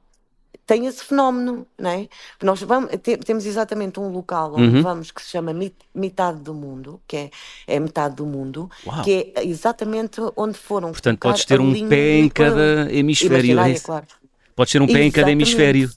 [0.68, 2.08] tem esse fenómeno, não é?
[2.44, 4.84] Nós vamos, te- temos exatamente um local onde Uhum.
[4.84, 7.32] vamos que se chama mit- metade do mundo, que é,
[7.66, 9.04] é metade do mundo, Uau.
[9.04, 10.92] que é exatamente onde foram.
[10.92, 13.60] Portanto, podes ter a um pé em cada hemisfério.
[13.60, 14.06] é claro.
[14.56, 15.32] Podes ter um pé em cada Exatamente.
[15.50, 15.90] hemisfério.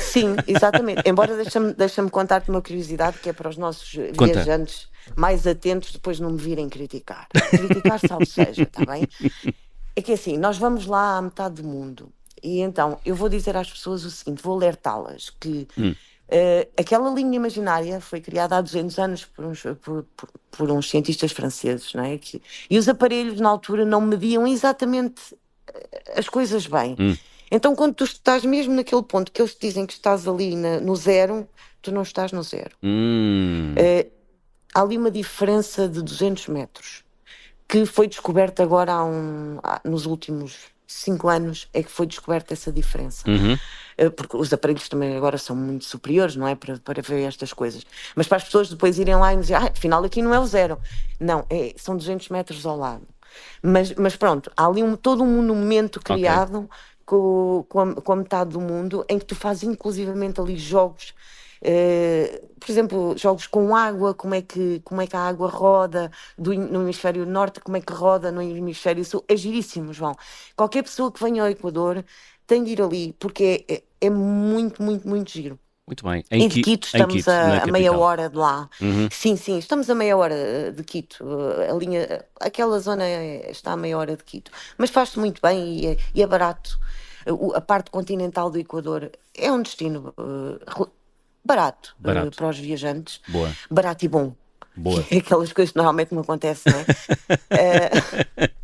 [0.00, 1.02] Sim, exatamente.
[1.04, 4.32] Embora deixa-me deixa contar-te uma curiosidade que é para os nossos Conta.
[4.34, 7.28] viajantes mais atentos depois não me virem criticar.
[7.50, 9.06] Criticar salve seja, está bem?
[9.94, 12.10] É que assim, nós vamos lá à metade do mundo
[12.42, 15.94] e então eu vou dizer às pessoas o seguinte, vou alertá-las que Hum.
[16.28, 20.90] eh, aquela linha imaginária foi criada há 200 anos por uns, por, por- por uns
[20.90, 22.18] cientistas franceses, não é?
[22.18, 25.34] Que- e os aparelhos na altura não mediam exatamente
[25.72, 26.94] eh, as coisas bem.
[26.98, 27.16] Hum.
[27.50, 30.80] Então, quando tu estás mesmo naquele ponto que eles te dizem que estás ali na-
[30.80, 31.48] no zero,
[31.80, 32.76] tu não estás no zero.
[32.82, 34.08] Hum, Eh,
[34.76, 37.02] há ali uma diferença de 200 metros
[37.66, 40.54] que foi descoberta agora há um, há- nos últimos
[40.86, 43.28] cinco anos é que foi descoberta essa diferença.
[43.28, 43.58] uhum.
[43.98, 46.54] Eh, porque os aparelhos também agora são muito superiores, não é?
[46.54, 47.84] Para, para ver estas coisas.
[48.14, 50.46] Mas para as pessoas depois irem lá e dizer, ah, afinal aqui não é o
[50.46, 50.78] zero.
[51.18, 53.02] Não, é, são 200 metros ao lado.
[53.62, 56.68] Mas, mas pronto, há ali um, todo um monumento criado
[57.04, 61.14] com, com, a, com a metade do mundo em que tu fazes inclusivamente ali jogos.
[61.62, 66.10] Eh, por exemplo, jogos com água, como é que, como é que a água roda
[66.36, 69.24] do, no hemisfério norte, como é que roda no hemisfério sul.
[69.28, 70.14] É giríssimo, João.
[70.56, 72.04] Qualquer pessoa que venha ao Equador
[72.46, 75.58] tem de ir ali, porque é, é, é muito, muito, muito giro.
[75.86, 76.24] Muito bem.
[76.32, 78.68] e Em de Quito estamos Quito, a, a meia hora de lá.
[78.80, 79.08] Uhum.
[79.10, 81.24] Sim, sim, estamos a meia hora de Quito.
[81.70, 84.50] A linha, aquela zona é- está a meia hora de Quito.
[84.76, 86.78] Mas faz-se muito bem e é, e é barato.
[87.54, 90.12] A parte continental do Equador é um destino
[90.66, 90.90] rel-
[91.46, 92.36] barato, eh, Barato.
[92.36, 93.20] para os viajantes.
[93.28, 94.34] Boa, Barato e bom.
[94.74, 95.02] boa.
[95.02, 96.84] Que é aquelas coisas que normalmente não acontecem, não é?
[97.50, 97.90] Eh,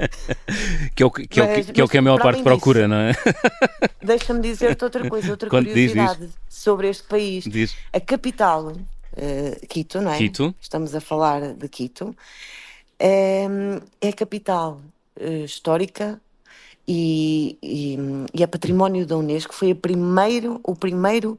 [0.94, 2.22] Que é o que, que, é o que- Mas- é o que a mas maior
[2.22, 3.12] parte procura, não é?
[4.02, 5.92] Deixa-me dizer-te outra coisa, outra Conte, diz, diz.
[5.92, 7.44] curiosidade sobre este país.
[7.44, 7.74] Diz.
[7.92, 8.72] A capital,
[9.16, 10.18] eh, Quito, não é?
[10.18, 10.54] Quito.
[10.60, 12.14] Estamos a falar de Quito.
[12.98, 13.46] É,
[14.00, 14.80] é a capital
[15.18, 16.20] eh, histórica
[16.86, 17.98] e, e,
[18.34, 19.54] e é património da Unesco.
[19.54, 21.38] Foi primeiro, o primeiro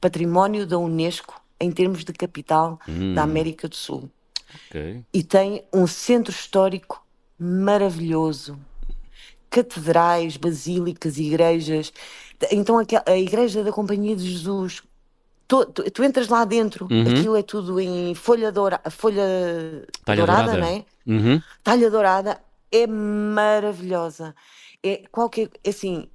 [0.00, 3.14] património da Unesco em termos de capital Hum.
[3.14, 4.10] da América do Sul.
[4.68, 5.04] Ok.
[5.12, 7.04] E tem um centro histórico
[7.38, 8.58] maravilhoso.
[9.48, 11.92] Catedrais, basílicas, igrejas.
[12.52, 14.82] Então, a Igreja da Companhia de Jesus.
[15.48, 17.02] Tu, tu- tu entras lá dentro, Uhum.
[17.10, 20.60] aquilo é tudo em folha, doura, folha Talha dourada, dourada.
[20.60, 20.84] não é?
[21.06, 21.42] Uhum.
[21.64, 24.34] Talha dourada é maravilhosa.
[24.82, 25.50] É qualquer.
[25.66, 26.08] Assim,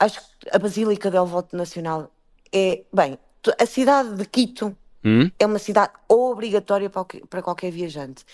[0.00, 2.10] acho que a Basílica del Voto Nacional
[2.52, 2.84] é.
[2.92, 3.18] Bem,
[3.58, 5.30] a cidade de Quito Hum?
[5.38, 8.24] é uma cidade obrigatória para, qualquer- para qualquer viajante.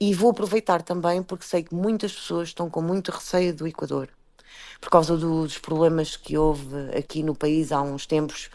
[0.00, 4.08] E vou aproveitar também porque sei que muitas pessoas estão com muito receio do Equador
[4.80, 8.50] por causa do- dos problemas que houve aqui no país há uns tempos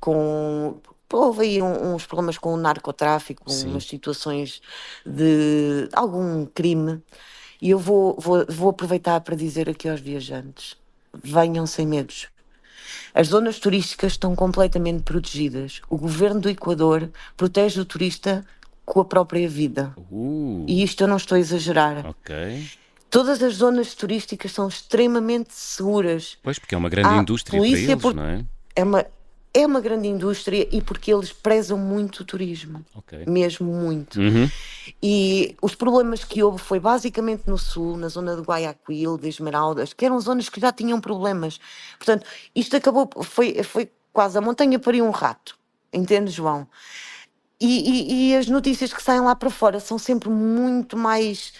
[0.00, 0.80] com
[1.12, 3.70] houve aí uns problemas com o narcotráfico, Sim.
[3.70, 4.60] umas situações
[5.04, 7.00] de algum crime.
[7.60, 10.76] E eu vou, vou, vou aproveitar para dizer aqui aos viajantes:
[11.14, 12.28] venham sem medos.
[13.14, 15.80] As zonas turísticas estão completamente protegidas.
[15.88, 18.44] O governo do Equador protege o turista
[18.84, 19.92] com a própria vida.
[20.10, 22.06] Uh, E isto eu não estou a exagerar.
[22.06, 22.66] ok.
[23.10, 26.36] Todas as zonas turísticas são extremamente seguras.
[26.42, 28.44] Pois, porque é uma grande Ah, indústria para eles, por- não é?
[28.74, 29.06] É uma,
[29.58, 32.84] é uma grande indústria e porque eles prezam muito o turismo.
[32.94, 33.24] Ok.
[33.26, 34.20] Mesmo muito.
[34.20, 34.50] Uhum.
[35.02, 39.92] E os problemas que houve foi basicamente no sul, na zona de Guayaquil, de Esmeraldas,
[39.92, 41.58] que eram zonas que já tinham problemas.
[41.98, 45.56] Portanto, isto acabou, foi, foi quase a montanha pariu um rato.
[45.92, 46.66] Entende, João?
[47.58, 51.54] E, e- e as notícias que saem lá para fora são sempre muito mais.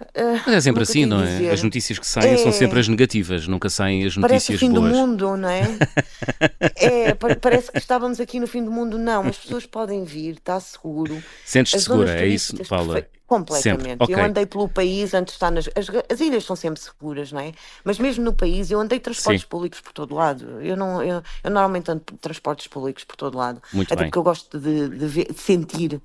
[0.00, 1.26] Ah, Mas é sempre assim, não é?
[1.26, 1.50] dizer?
[1.50, 2.52] As notícias que saem são É.
[2.52, 4.92] sempre as negativas, nunca saem as Parece o notícias fim boas.
[4.92, 5.62] do mundo, não é?
[6.76, 8.98] é, pa- parece que estávamos aqui no fim do mundo.
[8.98, 11.22] Não, as pessoas podem vir, está seguro.
[11.44, 13.06] Sentes-te segura, é isso, Paula?
[13.26, 13.82] Completamente.
[13.90, 14.14] Sempre, ok.
[14.14, 15.68] Eu andei pelo país antes de estar nas.
[15.76, 17.52] As, as ilhas são sempre seguras, não é?
[17.84, 19.48] Mas mesmo no país, eu andei de transportes Sim.
[19.48, 20.62] públicos por todo lado.
[20.62, 23.60] Eu, não, eu, eu normalmente ando transportes públicos por todo lado.
[23.70, 24.08] Muito Até bem.
[24.10, 26.00] porque eu gosto de, de ver- de sentir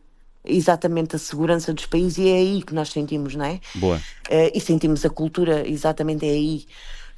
[0.45, 3.59] exatamente a segurança dos países e é aí que nós sentimos, não é?
[3.75, 4.01] Boa.
[4.29, 6.65] Eh, e sentimos a cultura exatamente é aí.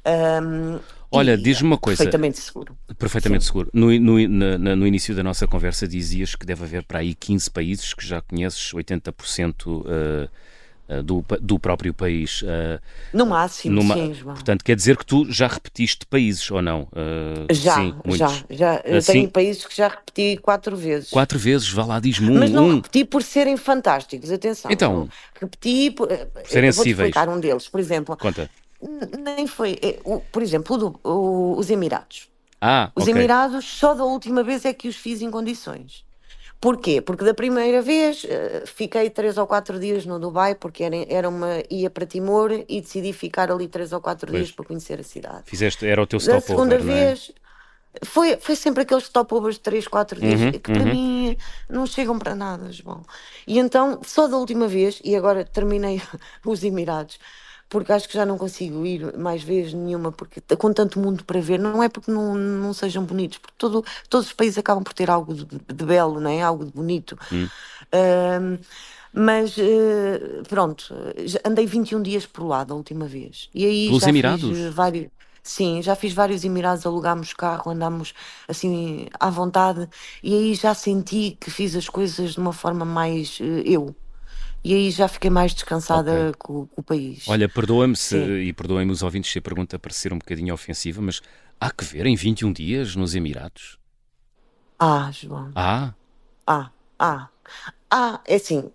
[0.04, 0.78] Ahm,
[1.10, 1.98] Olha, diz-me uma coisa.
[2.02, 2.76] Perfeitamente seguro.
[2.98, 3.70] Perfeitamente seguro.
[3.72, 7.50] No, no, na- no início da nossa conversa dizias que deve haver para aí 15
[7.50, 10.30] países que já conheces 80% eh, uh,
[11.02, 12.42] do, do próprio país.
[12.42, 12.80] Uh,
[13.12, 14.34] no máximo, numa, sim, João.
[14.34, 16.82] Portanto, quer dizer que tu já repetiste países ou não?
[16.92, 18.82] Uh, já, sim, já, já.
[18.84, 19.12] Eu assim?
[19.12, 21.10] tenho países que já repeti quatro vezes.
[21.10, 22.38] Quatro vezes, vá lá, diz-me um.
[22.38, 22.76] Mas não um.
[22.76, 24.70] repeti por serem fantásticos, atenção.
[24.70, 25.08] Então,
[25.40, 28.16] repeti por, por serem vou explicar um deles, por exemplo.
[28.16, 28.48] Conta.
[29.24, 29.78] Nem foi,
[30.30, 32.28] por exemplo, do, o, os Emirados.
[32.60, 33.14] Ah, Os okay.
[33.14, 36.05] Emirados, só da última vez é que os fiz em condições.
[36.60, 37.00] Porquê?
[37.00, 41.28] Porque da primeira vez uh, fiquei três ou quatro dias no Dubai, porque era, era
[41.28, 44.44] uma ia para Timor e decidi ficar ali três ou quatro pois.
[44.44, 45.42] dias para conhecer a cidade.
[45.44, 46.78] Fizeste, era o teu stopover, Da segunda é?
[46.78, 47.32] vez,
[48.02, 50.90] foi, foi sempre aqueles stopovers de 3, 4 dias uhum, que para uhum.
[50.90, 51.36] mim
[51.68, 53.02] não chegam para nada, João.
[53.46, 56.00] E então, só da última vez, e agora terminei
[56.44, 57.18] os Emirados,
[57.68, 61.40] porque acho que já não consigo ir mais vezes nenhuma, porque com tanto mundo para
[61.40, 64.92] ver, não é porque não, não sejam bonitos, porque todo, todos os países acabam por
[64.94, 66.42] ter algo de, de belo, não é?
[66.42, 67.18] algo de bonito.
[67.32, 67.48] Hum.
[69.18, 70.94] Mas uh, pronto,
[71.42, 73.48] andei 21 dias por lá da última vez.
[73.54, 74.42] E aí Pelos já Emirados?
[74.42, 75.08] Fiz vários,
[75.42, 78.12] sim, já fiz vários Emirados, alugámos carro, andámos
[78.46, 79.88] assim à vontade,
[80.22, 83.96] e aí já senti que fiz as coisas de uma forma mais uh, eu
[84.64, 86.32] e aí já fiquei mais descansada okay.
[86.38, 87.28] com, com, o país.
[87.28, 87.94] Olha, perdoa-me
[88.42, 91.20] e perdoem-me os ouvintes se a pergunta parecer um bocadinho ofensiva, mas
[91.60, 93.78] há que ver em 21 dias nos Emirados?
[94.78, 95.52] Ah, João.
[95.54, 95.94] Ah?
[96.46, 97.28] Ah, ah.
[97.90, 98.70] Ah, é assim.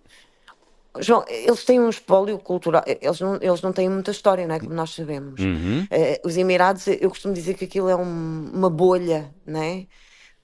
[1.00, 4.60] João, eles têm um espólio cultural, eles não, eles não têm muita história, não é?
[4.60, 5.40] Como nós sabemos.
[5.40, 5.84] Uhum.
[5.84, 9.86] Uh, os Emirados, eu costumo dizer que aquilo é um, uma bolha, não é?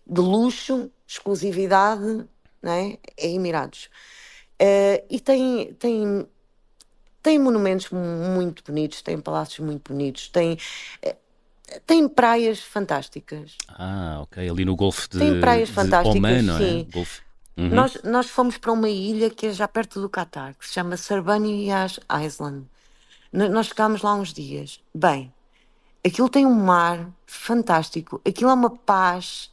[0.06, 2.24] De luxo, exclusividade,
[2.62, 2.98] não é?
[3.16, 3.90] É Emirados.
[4.60, 6.26] Uh, e tem, tem,
[7.22, 10.58] tem monumentos muito bonitos, tem palácios muito bonitos, tem,
[11.06, 11.16] uh,
[11.86, 13.56] tem praias fantásticas.
[13.68, 14.48] Ah, ok.
[14.48, 16.58] Ali no Golfo de, tem praias fantásticas, Oman, não é?
[16.58, 16.88] sim.
[16.92, 17.22] Golfo.
[17.56, 17.68] Uhum.
[17.70, 20.96] Nós, nós fomos para uma ilha que é já perto do Catar, que se chama
[20.96, 22.66] Sarbanias Island.
[23.32, 24.80] Nós ficámos lá uns dias.
[24.94, 25.32] Bem,
[26.04, 29.50] aquilo tem um mar fantástico, aquilo é uma paz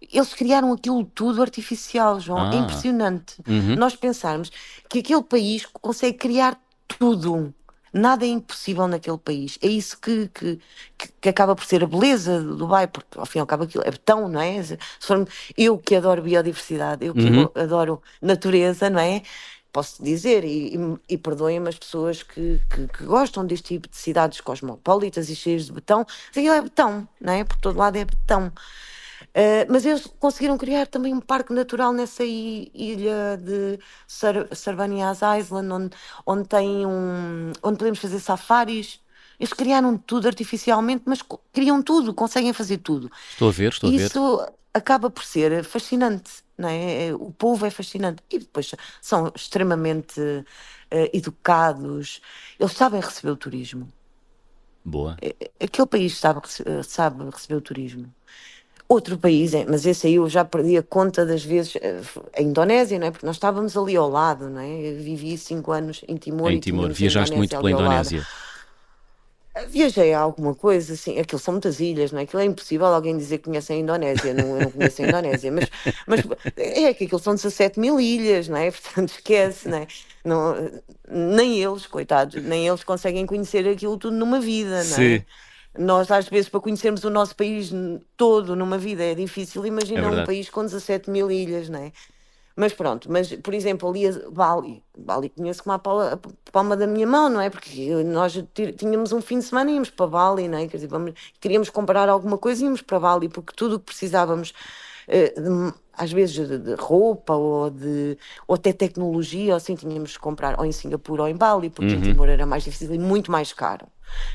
[0.00, 2.46] eles criaram aquilo tudo artificial, João.
[2.46, 2.54] É ah.
[2.54, 3.36] É impressionante.
[3.46, 3.76] Uhum.
[3.76, 4.50] Nós pensarmos
[4.88, 7.52] que aquele país consegue criar tudo.
[7.92, 9.58] Nada é impossível naquele país.
[9.62, 10.60] É isso que, que,
[11.20, 13.82] que, acaba por ser a beleza do Dubai, porque ao fim e ao cabo aquilo
[13.84, 14.62] é betão, não é?
[15.56, 17.50] Eu que adoro biodiversidade, eu que uhum.
[17.54, 19.22] adoro natureza, não é?
[19.72, 23.96] Posso dizer, e, e, e perdoem-me as pessoas que, que, que, gostam deste tipo de
[23.96, 27.44] cidades cosmopolitas e cheias de betão, aquilo é betão, não é?
[27.44, 28.52] Por todo lado é betão.
[29.22, 35.72] Uh, mas eles conseguiram criar também um parque natural nessa ilha de Sar Sarbanias Island,
[35.72, 39.00] onde, onde, tem um, onde podemos fazer safaris.
[39.38, 41.20] Eles criaram tudo artificialmente, mas
[41.52, 43.10] criam tudo, conseguem fazer tudo.
[43.30, 44.06] Estou a ver, estou Isso a ver.
[44.06, 47.12] Isso acaba por ser fascinante, não é?
[47.14, 48.22] O povo é fascinante.
[48.30, 50.44] E depois são extremamente uh,
[51.12, 52.20] educados,
[52.58, 53.88] eles sabem receber o turismo.
[54.84, 55.16] Boa.
[55.62, 56.40] Aquele país sabe,
[56.82, 58.12] sabe receber o turismo.
[58.88, 62.00] Outro país, é, mas esse aí eu já perdi a conta das vezes, eh,
[62.34, 63.10] a Indonésia, não é?
[63.10, 64.66] Porque nós estávamos ali ao lado, não é?
[64.66, 66.50] Eu vivi cinco anos em Timor.
[66.50, 68.26] Em Timor, viajaste muito pela Indonésia.
[69.54, 72.22] Eh, viajei a alguma coisa, assim, aquilo são muitas ilhas, não é?
[72.22, 75.52] Aquilo é impossível alguém dizer que conhece a Indonésia, não, eu não conheço a Indonésia,
[75.52, 75.66] mas,
[76.06, 76.20] mas
[76.56, 78.70] é que aquilo são 17 mil ilhas, não é?
[78.72, 79.86] Portanto, esquece, não é?
[80.24, 80.70] Não,
[81.06, 85.18] nem eles, coitados, nem eles conseguem conhecer aquilo tudo numa vida, não é?
[85.18, 85.24] Sim.
[85.78, 87.72] Nós, às vezes, para conhecermos o nosso país
[88.16, 89.64] todo numa vida é difícil.
[89.64, 91.92] Imagina é um país com 17 mil ilhas, não é?
[92.56, 96.76] Mas pronto, mas por exemplo, ali a Bali, Bali conheço como a palma, a palma
[96.76, 97.48] da minha mão, não é?
[97.48, 98.36] Porque nós
[98.76, 100.66] tínhamos um fim de semana e íamos para Bali, não é?
[100.66, 103.86] Quer dizer, vamos, queríamos comprar alguma coisa e íamos para Bali, porque tudo o que
[103.86, 104.52] precisávamos,
[105.06, 110.64] de, às vezes de, roupa ou, de, ou até tecnologia, assim, tínhamos que comprar ou
[110.64, 111.98] em Singapura ou em Bali, porque uhum.
[111.98, 113.86] em Timor era mais difícil e muito mais caro.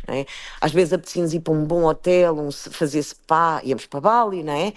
[0.08, 0.26] É?
[0.62, 4.54] Às vezes apetecia-nos ir para um bom hotel, um, fazer spa, íamos para Bali, não
[4.54, 4.74] é?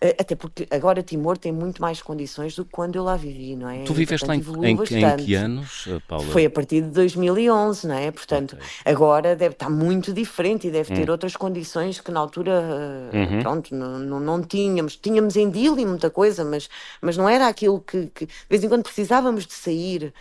[0.00, 3.56] Eh, até porque agora Timor tem muito mais condições do que quando eu lá vivi,
[3.56, 3.82] não é?
[3.84, 6.26] Tu viveste lá em, em, em, que anos, eh, Paula?
[6.26, 8.10] Foi a partir de 2011, não é?
[8.10, 8.92] Portanto, okay.
[8.92, 11.12] agora deve estar muito diferente e deve ter hum.
[11.12, 13.42] outras condições que na altura, eh, uhum.
[13.42, 14.96] pronto, não, não, não, tínhamos.
[14.96, 16.68] Tínhamos em Dili muita coisa, mas,
[17.00, 20.12] mas não era aquilo que, que de vez em quando precisávamos de sair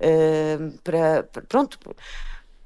[0.00, 1.78] uh, para, para, pronto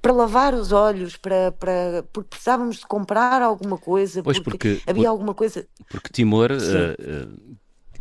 [0.00, 4.90] para lavar os olhos, para, para, porque precisávamos de comprar alguma coisa, pois porque, porque
[4.90, 5.66] havia por, alguma coisa.
[5.88, 7.56] Porque Timor, uh, uh,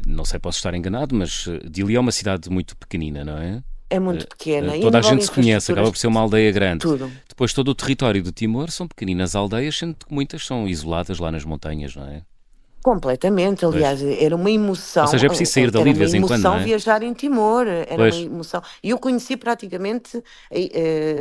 [0.05, 3.63] não sei, posso estar enganado, mas uh, Dili é uma cidade muito pequenina, não é?
[3.89, 4.75] É muito pequena.
[4.75, 6.81] Uh, toda a gente se conhece, acaba por ser uma aldeia grande.
[6.81, 7.11] Tudo.
[7.27, 11.31] Depois todo o território de Timor são pequeninas aldeias, sendo que muitas são isoladas lá
[11.31, 12.21] nas montanhas, não é?
[12.88, 15.03] Completamente, aliás, era uma emoção.
[15.03, 16.59] Ou seja, é preciso sair dali de vez em quando, Era uma é?
[16.59, 18.15] emoção viajar em Timor, era Pois.
[18.15, 18.61] uma emoção.
[18.81, 20.69] E eu conheci praticamente eh,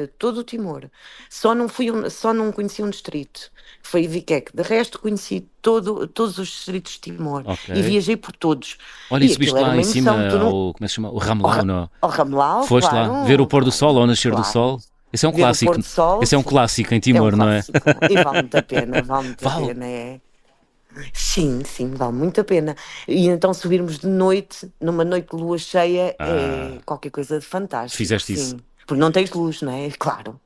[0.04, 0.88] eh, todo o Timor.
[1.28, 3.50] Só não fui, um- só não conheci um distrito,
[3.82, 4.54] que foi Viqueque.
[4.56, 7.68] De resto, conheci todo, todos os distritos de Timor Ok.
[7.72, 8.76] e viajei por todos.
[9.08, 11.10] Olha, E e subiste lá em cima, emoção, não- ao, como é que se chama?
[11.10, 11.90] O Ramelau, não?
[12.00, 14.44] Ao Ramelau, Foste claro, lá ver o pôr do sol ou o nascer do claro.
[14.44, 14.78] sol?
[15.12, 15.80] Esse é um Ver o clássico.
[15.80, 17.64] do sol, Esse é um clássico em É um Timor, não é?
[17.64, 18.02] clássico.
[18.08, 19.46] E vale muito a pena, vale muito Vale?
[19.46, 20.20] a pena, é.
[21.12, 22.76] Sim, sim, vale muito a pena.
[23.06, 27.96] E então subirmos de noite, numa noite de lua cheia, é qualquer coisa de fantástico.
[27.96, 27.98] Ah.
[27.98, 28.42] Fizeste sim.
[28.42, 28.56] isso?
[28.86, 29.90] Porque não tens luz, não é?
[29.98, 30.40] Claro.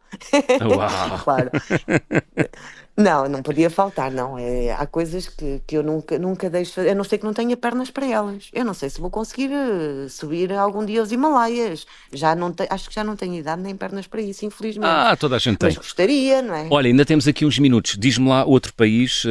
[0.77, 1.19] Uau!
[1.23, 1.51] Claro.
[3.03, 4.39] Não, não podia faltar, não.
[4.39, 7.33] É, há coisas que, que eu nunca, nunca deixo fazer, a não ser que não
[7.33, 8.49] tenha pernas para elas.
[8.53, 11.87] Eu não sei se vou conseguir eh, subir algum dia aos Himalaias.
[12.13, 14.87] Já não te- acho que já não tenho idade nem pernas para isso, infelizmente.
[14.91, 15.69] Ah, toda a gente tem.
[15.69, 16.67] Mas gostaria, não é?
[16.71, 17.97] Olha, ainda temos aqui uns minutos.
[17.99, 19.31] Diz-me lá outro país eh,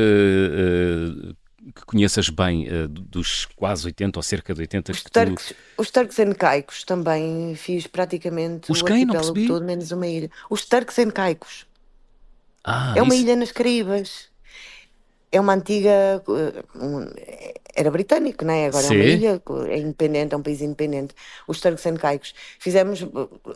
[1.30, 1.34] eh,
[1.76, 5.13] que conheças bem, dos quase 80 ou cerca de 80 Os que tu...
[5.13, 9.05] Turks, os and Caicos também fiz praticamente Os o quem?
[9.05, 9.47] Não percebi.
[9.47, 10.32] todo, menos uma ilha.
[10.49, 10.65] Os
[10.97, 11.68] and Caicos.
[12.70, 13.24] Ah, é uma isso.
[13.24, 14.30] ilha nas Caraíbas.
[15.32, 16.24] É uma antiga.
[17.17, 18.67] eh, era britânico, não é?
[18.67, 19.09] Agora é uma Sim.
[19.09, 21.15] ilha, é independente, é um país independente.
[21.47, 22.34] Os Turks and Caicos.
[22.59, 23.05] Fizemos,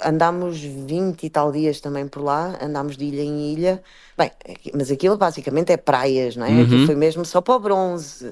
[0.03, 3.83] andámos 20 e tal dias também por lá, andámos de ilha em ilha.
[4.17, 4.31] Bem,
[4.73, 6.49] mas aquilo basicamente é praias, não é?
[6.49, 6.63] Uhum.
[6.63, 8.31] Aquilo foi mesmo só para o bronze.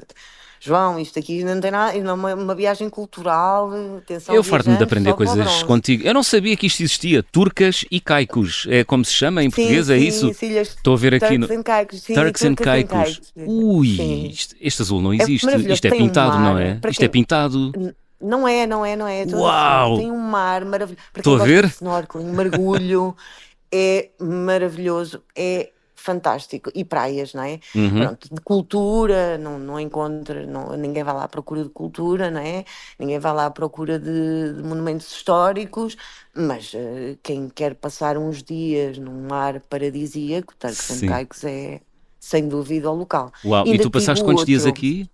[0.63, 3.71] João, isto aqui não tem nada, não é uma, uma viagem cultural.
[3.97, 6.05] Atenção, Eu farto-me de aprender coisas contigo.
[6.07, 7.23] Eu não sabia que isto existia.
[7.23, 8.67] Turcas e caicos.
[8.69, 10.33] É como se chama em português, é sim, isso?
[10.35, 11.51] sim, ilhas- Estou a ver aqui no.
[11.51, 13.21] And Caicos, sim, Turks and Caicos.
[13.35, 14.27] Ui, Sim.
[14.27, 15.45] isto- este azul não existe.
[15.45, 15.73] maravilhoso.
[15.73, 16.75] Isto é Tem um pintado, não é?
[16.75, 17.71] Para Isto é pintado.
[18.21, 19.21] Não é, não é, não é.
[19.21, 19.93] é todo Uau!
[19.93, 20.01] assim.
[20.03, 21.03] Tem um mar maravilhoso.
[21.17, 21.65] Estou a ver?
[21.65, 23.15] snorkeling, mergulho,
[23.73, 25.69] é maravilhoso, é
[26.01, 26.71] fantástico.
[26.73, 27.59] E praias, não é?
[27.75, 28.01] Uhum.
[28.01, 32.41] Pronto, de cultura, não, não encontra, não, ninguém vai lá à procura de cultura, não
[32.41, 32.65] é?
[32.99, 35.95] Ninguém vai lá à procura de, de monumentos históricos,
[36.35, 41.81] mas eh, quem quer passar uns dias num mar paradisíaco, and Caicos é
[42.19, 43.31] sem dúvida o local.
[43.43, 44.79] Uau, e Ainda tu passaste quantos dias outro.
[44.79, 45.09] aqui?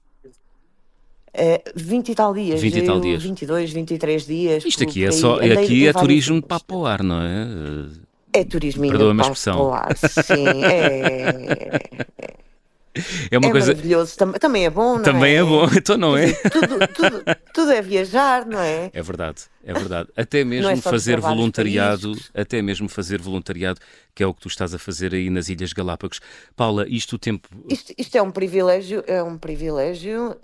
[1.34, 2.60] É, 20 e tal dias.
[2.60, 3.24] 20 e tal eu, dias.
[3.24, 4.66] 22, 23 dias.
[4.66, 5.36] Isto aqui é só.
[5.36, 8.07] Andei Aqui é turismo ao ar, não é?
[8.38, 9.72] É turismo Perdoa-me a expressão.
[9.98, 11.82] Sim, é,
[13.32, 13.72] É uma é coisa.
[13.74, 14.18] maravilhoso.
[14.18, 16.34] Tam- também é bom, não Também é bom, então não é?
[16.34, 17.24] Tudo, tudo,
[17.54, 18.90] tudo é viajar, não é?
[18.94, 20.10] É verdade, é verdade.
[20.16, 23.80] Até mesmo Não é fazer voluntariado, até mesmo fazer voluntariado,
[24.16, 26.20] que é o que tu estás a fazer aí nas Ilhas Galápagos.
[26.56, 27.48] Paula, isto o tempo.
[27.70, 30.36] Isto, isto é um privilégio, é um privilégio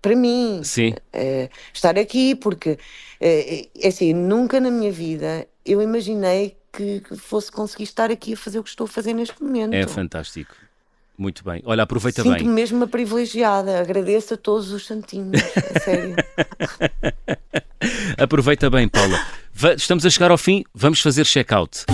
[0.00, 0.60] para mim.
[0.62, 2.78] Sim, eh, estar aqui, porque
[3.20, 8.36] é assim, nunca na minha vida eu imaginei que, que fosse conseguir estar aqui a
[8.36, 9.72] fazer o que estou a fazer neste momento.
[9.74, 10.54] é fantástico.
[11.18, 11.62] Muito bem.
[11.64, 12.48] Olha, aproveita Sinto-me bem.
[12.48, 13.80] mesmo uma privilegiada.
[13.80, 15.40] Agradeço a todos os santinhos,
[15.74, 16.14] a sério.
[18.18, 19.18] Aproveita bem, Paula.
[19.76, 21.84] Estamos a chegar ao fim, vamos fazer check-out.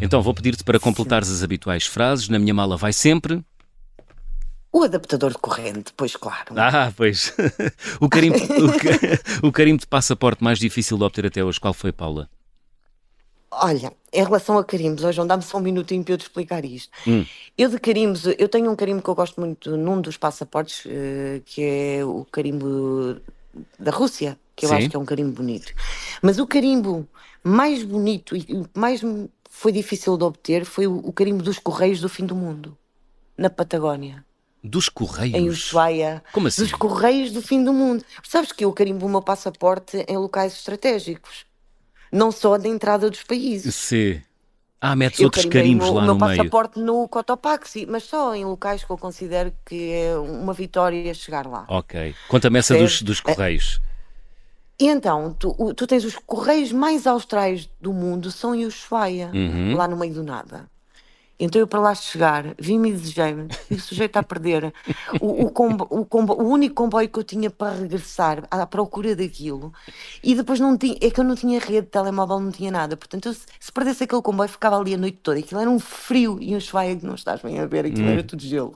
[0.00, 2.28] Então vou pedir-te para completares as habituais frases.
[2.28, 3.42] Na minha mala vai sempre.
[4.72, 6.54] O adaptador de corrente, pois claro.
[6.56, 7.32] Ah, pois.
[8.00, 11.92] o, carimbo, o, o carimbo de passaporte mais difícil de obter até hoje, qual foi,
[11.92, 12.28] Paula?
[13.58, 16.64] Olha, em relação a carimbos, hoje João, dá-me só um minutinho para eu te explicar
[16.64, 16.90] isto.
[17.06, 17.24] Hum.
[17.56, 21.40] Eu de carimbos, eu tenho um carimbo que eu gosto muito num dos passaportes, eh,
[21.44, 23.18] que é o carimbo
[23.78, 24.74] da Rússia, que eu Sim.
[24.74, 25.72] acho que é um carimbo bonito.
[26.20, 27.08] Mas o carimbo
[27.42, 29.00] mais bonito e o que mais
[29.48, 32.76] foi difícil de obter foi o carimbo dos Correios do Fim do Mundo,
[33.38, 34.25] na Patagónia.
[34.68, 35.66] Dos em Correios.
[35.68, 36.62] Ushuaia, Como assim?
[36.62, 38.04] dos Correios do Fim do Mundo.
[38.22, 41.46] Sabes que eu carimbo o meu passaporte em locais estratégicos,
[42.10, 43.74] não só na entrada dos países.
[43.74, 44.20] Sim.
[44.80, 46.36] Ah, metes Eu outros carimbos o meu, lá o meu no meio.
[46.38, 51.46] passaporte no Cotopaxi, mas só em locais que eu considero que é uma vitória chegar
[51.46, 51.64] lá.
[51.68, 52.14] Ok.
[52.28, 53.80] Conta-me essa dos, dos Correios.
[54.78, 59.74] E então, tu, tu tens os correios mais austrais do mundo, são em Ushuaia, Uhum.
[59.74, 60.68] lá no meio do nada.
[61.38, 64.72] Então eu para lá chegar, vim-me e desejei-me, e o sujeito a perder
[65.20, 69.14] o, o, combo- o combo- o único comboio que eu tinha para regressar à procura
[69.14, 69.70] daquilo,
[70.22, 72.96] e depois não tinha, é que eu não tinha rede de telemóvel, não tinha nada,
[72.96, 75.78] portanto eu, se, se perdesse aquele comboio ficava ali a noite toda, aquilo era um
[75.78, 78.12] frio e um Ushuaia que não estás bem a ver, aquilo Hum.
[78.12, 78.74] era tudo gelo.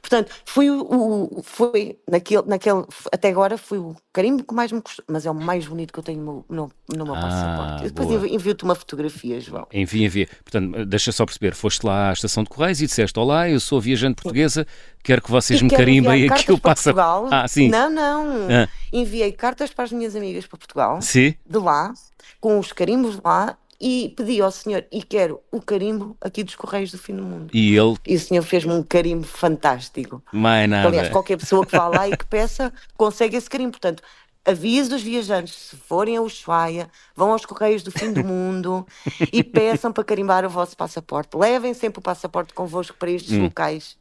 [0.00, 4.80] Portanto, foi o, o- foi naquele, naquele, até agora foi o carimbo que mais me
[4.80, 7.84] custou, mas é o mais bonito que eu tenho no, no, no meu Ah, passaporte.
[7.84, 9.66] Eu depois envio-te uma fotografia, João.
[9.72, 10.28] Enfim, havia.
[10.44, 11.54] Portanto, deixa só perceber.
[11.54, 14.66] Foste lá à estação de Correios e disseste: Olá, eu sou viajante portuguesa,
[15.02, 16.84] quero que vocês E me carimbem aqui o para passaporte.
[17.20, 17.28] Portugal.
[17.30, 17.68] Ah, sim.
[17.68, 18.26] Não, não.
[18.50, 18.68] Ah.
[18.92, 21.34] Enviei cartas para as minhas amigas para Portugal, Sim.
[21.48, 21.92] de lá,
[22.40, 26.92] com os carimbos lá, e pedi ao senhor, e quero o carimbo aqui dos Correios
[26.92, 27.50] do Fim do Mundo.
[27.54, 30.22] E ele, E o senhor fez-me um carimbo fantástico.
[30.32, 30.88] mais nada.
[30.88, 33.70] Aliás, qualquer pessoa que vá lá e que peça, consegue esse carimbo.
[33.72, 34.02] Portanto,
[34.44, 38.86] aviso os viajantes, se forem a Ushuaia, vão aos Correios do Fim do Mundo
[39.32, 41.36] e peçam para carimbar o vosso passaporte.
[41.36, 43.44] Levem sempre o passaporte convosco para estes Hum.
[43.44, 43.96] locais,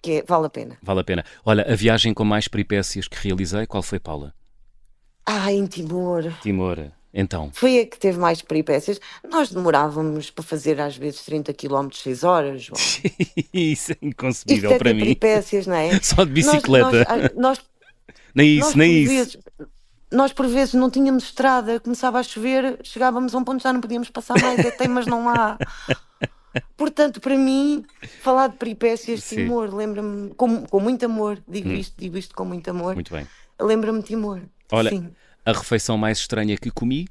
[0.00, 0.78] que é- vale a pena.
[0.82, 1.24] Vale a pena.
[1.44, 4.34] Olha, a viagem com mais peripécias que realizei, qual foi, Paula?
[5.26, 6.32] Ah, em Timor.
[6.40, 6.90] Timor.
[7.14, 8.98] Então, Foi a que teve mais peripécias.
[9.28, 12.62] Nós demorávamos para fazer às vezes 30 km 6 horas.
[12.62, 12.78] João.
[13.52, 15.00] isso é Isto inconcebível é para mim.
[15.00, 15.98] peripécias, não é?
[16.00, 16.90] Só de Nós- bicicleta.
[16.90, 17.60] Nós, ah, nós,
[18.34, 19.14] nem nós isso, nem por isso.
[19.14, 19.38] vezes-
[20.10, 23.80] nós por vezes não tínhamos estrada, começava a chover, chegávamos a um ponto já não
[23.80, 25.56] podíamos passar mais, é tem, mas não há.
[26.76, 27.84] Portanto, para mim,
[28.20, 29.36] falar de peripécias Sim.
[29.36, 33.26] Timor, lembra-me, com, com muito amor, digo isto, digo isto com muito amor, Muito bem.
[33.58, 34.40] lembra-me de Timor.
[34.70, 35.08] Olha, Sim.
[35.44, 37.08] A refeição mais estranha que comi?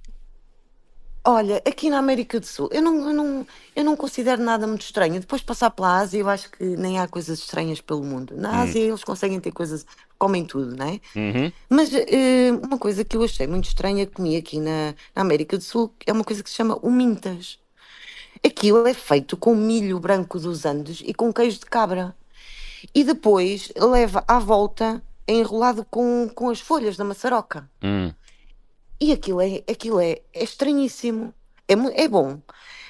[1.23, 4.81] Olha, aqui na América do Sul, eu não, eu, não, eu não considero nada muito
[4.81, 5.19] estranho.
[5.19, 8.33] Depois de passar pela Ásia, eu acho que nem há coisas estranhas pelo mundo.
[8.35, 9.85] Na Ásia, eles conseguem ter coisas,
[10.17, 10.99] comem tudo, não é?
[11.15, 11.51] Uhum.
[11.69, 15.59] Mas eh, uma coisa que eu achei muito estranha que comi aqui na, na América
[15.59, 17.59] do Sul é uma coisa que se chama umintas.
[18.43, 22.15] Aquilo é feito com milho branco dos Andes e com queijo de cabra.
[22.95, 27.69] E depois leva à volta enrolado com, com as folhas da maçaroca.
[27.83, 28.11] Hum.
[29.01, 31.33] E aquilo é, aquilo é, é estranhíssimo.
[31.67, 31.73] É,
[32.03, 32.39] é bom.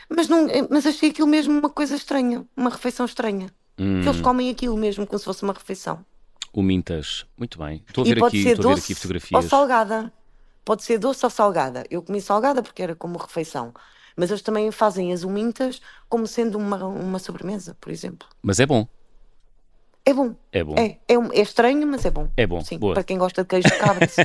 [0.10, 3.50] Mas, não, é- mas achei aquilo mesmo uma coisa estranha, uma refeição estranha.
[3.80, 4.02] Hum.
[4.02, 6.06] Que eles comem aquilo mesmo como se fosse uma refeição.
[6.52, 7.26] O Mintas.
[7.38, 7.82] Muito bem.
[7.88, 9.46] Estou a E ver pode aqui, ser estou a ver doce aqui ou fotografias.
[9.46, 10.14] salgada.
[10.66, 11.86] Pode ser doce ou salgada.
[11.90, 13.74] Eu comi salgada porque era como refeição.
[14.18, 18.28] Mas eles também fazem as umintas como sendo uma, uma sobremesa, por exemplo.
[18.42, 18.86] Mas é bom.
[20.06, 20.36] É bom.
[20.52, 20.76] É bom.
[20.78, 22.28] É, é, é estranho, mas é bom.
[22.36, 22.94] É bom, Sim, boa.
[22.96, 24.24] para quem gosta de queijo de cabra, sim.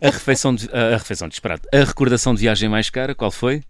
[0.00, 1.66] A refeição, de, a, refeição, disparate.
[1.72, 3.62] A recordação de viagem mais cara, qual foi?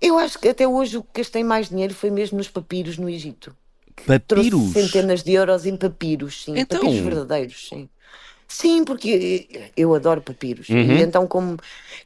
[0.00, 3.08] Eu acho que até hoje o que gastei mais dinheiro foi mesmo nos papiros no
[3.08, 3.56] Egito.
[4.06, 4.50] Papiros.
[4.50, 6.58] Trouxe centenas de euros em papiros, sim.
[6.58, 6.80] Então?
[6.80, 7.88] Papiros verdadeiros, sim.
[8.46, 10.68] Sim, porque eu adoro papiros.
[10.68, 10.76] Uhum.
[10.98, 11.56] E então, como,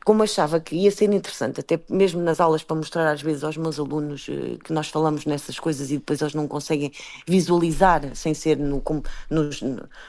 [0.04, 3.56] como achava que ia ser interessante, até mesmo nas aulas, para mostrar às vezes aos
[3.56, 6.92] meus alunos eh, que nós falamos nessas coisas e depois eles não conseguem
[7.26, 9.60] visualizar sem ser no, com- nos,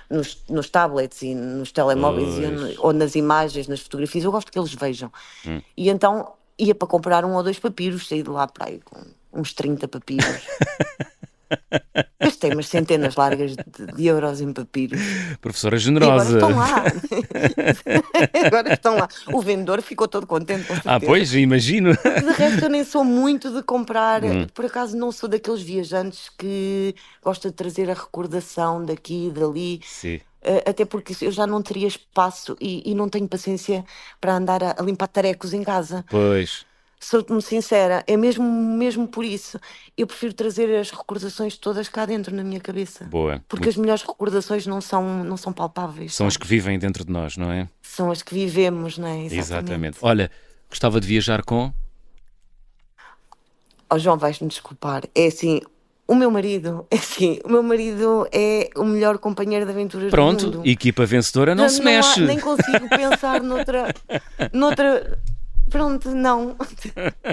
[0.10, 4.60] nos, nos tablets e nos telemóveis e- ou nas imagens, nas fotografias, eu gosto que
[4.60, 5.12] eles vejam.
[5.46, 5.62] Hum.
[5.76, 9.02] E então ia para comprar um ou dois papiros, saí de lá para aí com
[9.34, 10.26] uns 30 papiros.
[12.22, 15.00] Gastei umas centenas largas de, de euros em papiros.
[15.42, 16.34] Professora E agora generosa.
[16.38, 16.84] estão lá.
[18.46, 19.08] agora estão lá.
[19.34, 20.66] O vendedor ficou todo contente.
[20.68, 21.92] Com Ah, pois, imagino.
[21.94, 24.24] De resto, eu nem sou muito de comprar.
[24.24, 24.48] Hum.
[24.54, 26.94] Por acaso, não sou daqueles viajantes que
[27.24, 29.82] gosta de trazer a recordação daqui e dali.
[29.84, 30.20] Sim.
[30.42, 33.84] Eh, Até porque eu já não teria espaço e, e não tenho paciência
[34.22, 36.06] para andar a, a limpar tarecos em casa.
[36.10, 36.66] Pois.
[37.02, 39.58] Sou-te sincera, é mesmo, mesmo por isso.
[39.98, 43.06] Eu prefiro trazer as recordações todas cá dentro na minha cabeça.
[43.06, 43.42] Boa.
[43.48, 46.14] Porque as melhores recordações não são, não são palpáveis.
[46.14, 46.44] São as sabe?
[46.44, 47.70] que vivem dentro de nós, não é?
[47.82, 49.26] São as que vivemos, não é?
[49.26, 49.98] Exatamente.
[50.02, 50.30] Olha,
[50.70, 51.72] gostava de viajar com.
[53.90, 55.04] Oh, João, vais-me desculpar.
[55.16, 55.62] É assim,
[56.06, 60.12] o meu marido, é assim, o meu marido é o melhor companheiro de aventuras do
[60.12, 60.62] Pronto, mundo.
[60.66, 62.22] equipa vencedora não se há- mexe.
[62.26, 63.94] nem consigo pensar noutra,
[64.52, 65.18] noutra.
[65.70, 66.56] Pronto, não.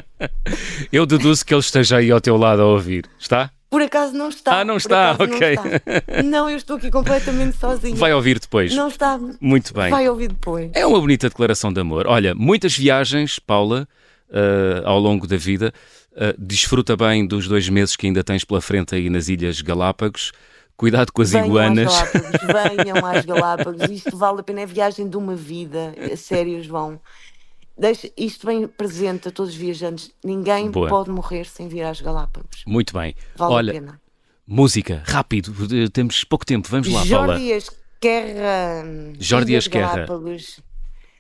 [0.93, 3.07] Eu deduzo que ele esteja aí ao teu lado a ouvir.
[3.19, 3.51] Está?
[3.69, 4.61] Por acaso não está.
[4.61, 5.57] Ah, não está, ok.
[5.57, 6.23] Não, está.
[6.23, 7.97] Não, eu estou aqui completamente sozinha.
[7.97, 8.73] Vai ouvir depois.
[8.75, 9.19] Não está.
[9.41, 9.91] Muito bem.
[9.91, 10.71] Vai ouvir depois.
[10.73, 12.07] É uma bonita declaração de amor.
[12.07, 13.89] Olha, muitas viagens, Paula,
[14.31, 15.75] eh, ao longo da vida.
[16.15, 20.33] Eh, desfruta bem dos dois meses que ainda tens pela frente aí nas Ilhas Galápagos.
[20.77, 21.93] Cuidado com as Venham iguanas.
[21.93, 23.91] às Galápagos, venham às Galápagos.
[23.91, 25.93] Isto vale a pena, é viagem de uma vida.
[26.13, 27.01] A sério, João.
[27.79, 30.11] Deixa isto bem presente a todos os viajantes.
[30.25, 30.89] Ninguém Boa.
[30.89, 32.63] pode morrer sem vir às Galápagos.
[32.67, 33.15] Muito bem.
[33.37, 34.01] Vale Olha, a pena.
[34.47, 35.53] música, rápido.
[35.75, 36.69] eh, Temos pouco tempo.
[36.71, 37.35] Vamos lá, Paula.
[37.39, 38.85] Jordi Esquerra.
[39.19, 39.95] Jordi Ilhas Esquerra.
[39.95, 40.61] Galápagos.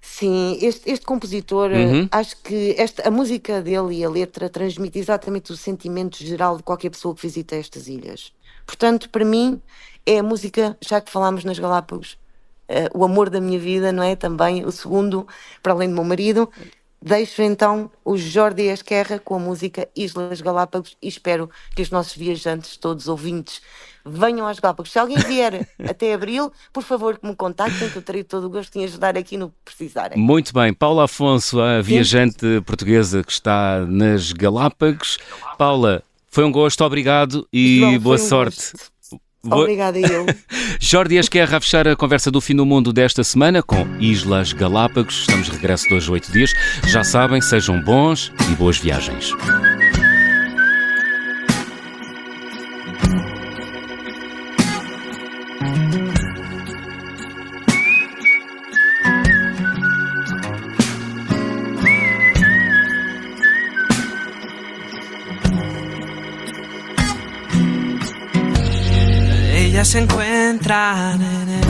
[0.00, 2.09] Sim, este, este compositor, Uhum.
[2.12, 6.62] acho que esta, a música dele e a letra transmite exatamente o sentimento geral de
[6.62, 8.32] qualquer pessoa que visita estas ilhas.
[8.64, 9.61] Portanto, para mim,
[10.07, 12.26] é a música, já que falámos nas Galápagos, eh,
[12.95, 14.17] o amor da minha vida, não é?
[14.17, 15.27] Também o segundo,
[15.62, 16.51] para além do meu marido.
[17.01, 22.17] Deixo então o Jordi Esquerra com a música Islas Galápagos e espero que os nossos
[22.17, 23.61] viajantes, todos ouvintes,
[24.05, 24.91] venham às Galápagos.
[24.91, 28.51] Se alguém vier até abril, por favor que me contactem, que eu terei todo o
[28.51, 30.19] gosto em ajudar aqui no que precisarem.
[30.19, 35.19] Muito bem, Paula Afonso, a viajante portuguesa que está nas Galápagos.
[35.59, 38.73] Paula, foi um gosto, obrigado e João, boa um sorte.
[38.73, 38.95] gosto.
[39.55, 40.26] Obrigada, eu.
[40.80, 45.20] Jordi Esquerra a fechar a conversa do fim do mundo desta semana com Islas Galápagos.
[45.20, 46.53] Estamos de regresso dois, oito dias.
[46.86, 49.32] Já sabem, sejam bons e boas viagens.
[69.97, 71.64] Se encuentran en el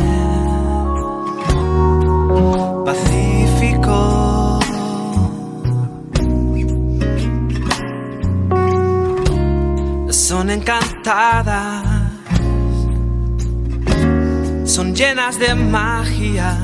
[2.84, 4.58] Pacífico.
[10.10, 11.84] Son encantadas,
[14.64, 16.58] son llenas de magia.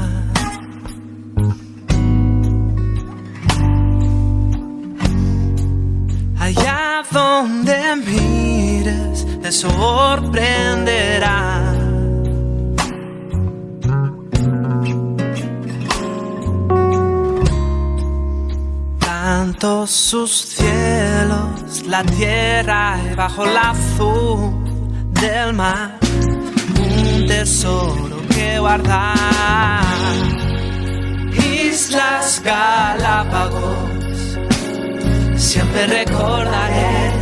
[6.41, 11.52] Allá donde mires te sorprenderá.
[19.63, 24.53] Tanto sus cielos, la tierra y bajo el azul
[25.21, 26.01] del mar,
[26.81, 29.85] un tesoro que guardar.
[31.33, 34.37] Islas Galápagos,
[35.37, 37.13] siempre recordaré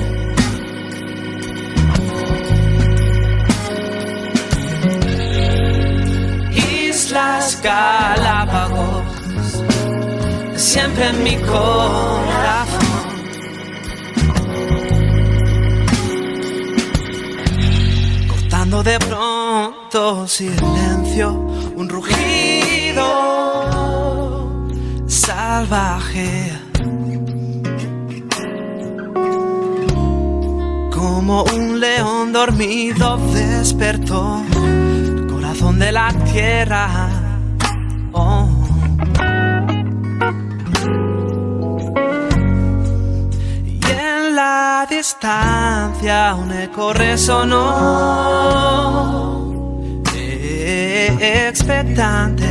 [6.53, 8.49] Islas Galápagos,
[10.71, 12.79] siempre en mi corazón.
[18.29, 21.33] Cortando de pronto silencio,
[21.75, 23.05] un rugido
[25.09, 26.53] salvaje.
[30.93, 34.41] Como un león dormido despertó
[35.29, 37.20] corazón de la tierra.
[44.81, 47.61] La distancia un eco resonó,
[51.20, 52.49] expectante.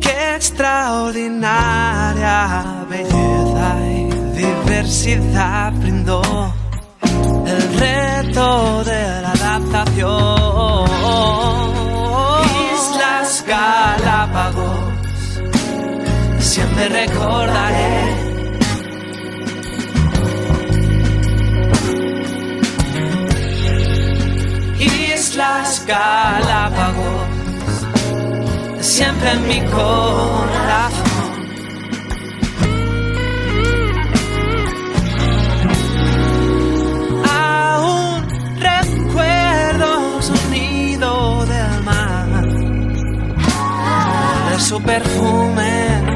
[0.00, 4.08] Qué extraordinaria belleza y
[4.40, 6.22] diversidad brindó
[7.46, 10.88] el reto de la adaptación.
[12.72, 14.80] Islas Galápagos,
[16.38, 18.05] siempre recordaré.
[25.86, 27.26] Galápagos,
[28.80, 31.04] siempre en mi corazón.
[37.24, 38.26] Aún
[38.58, 42.42] recuerdo sonido del mar,
[44.50, 46.15] de su perfume.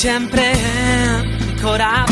[0.00, 0.54] siempre
[1.46, 2.09] mi corazón.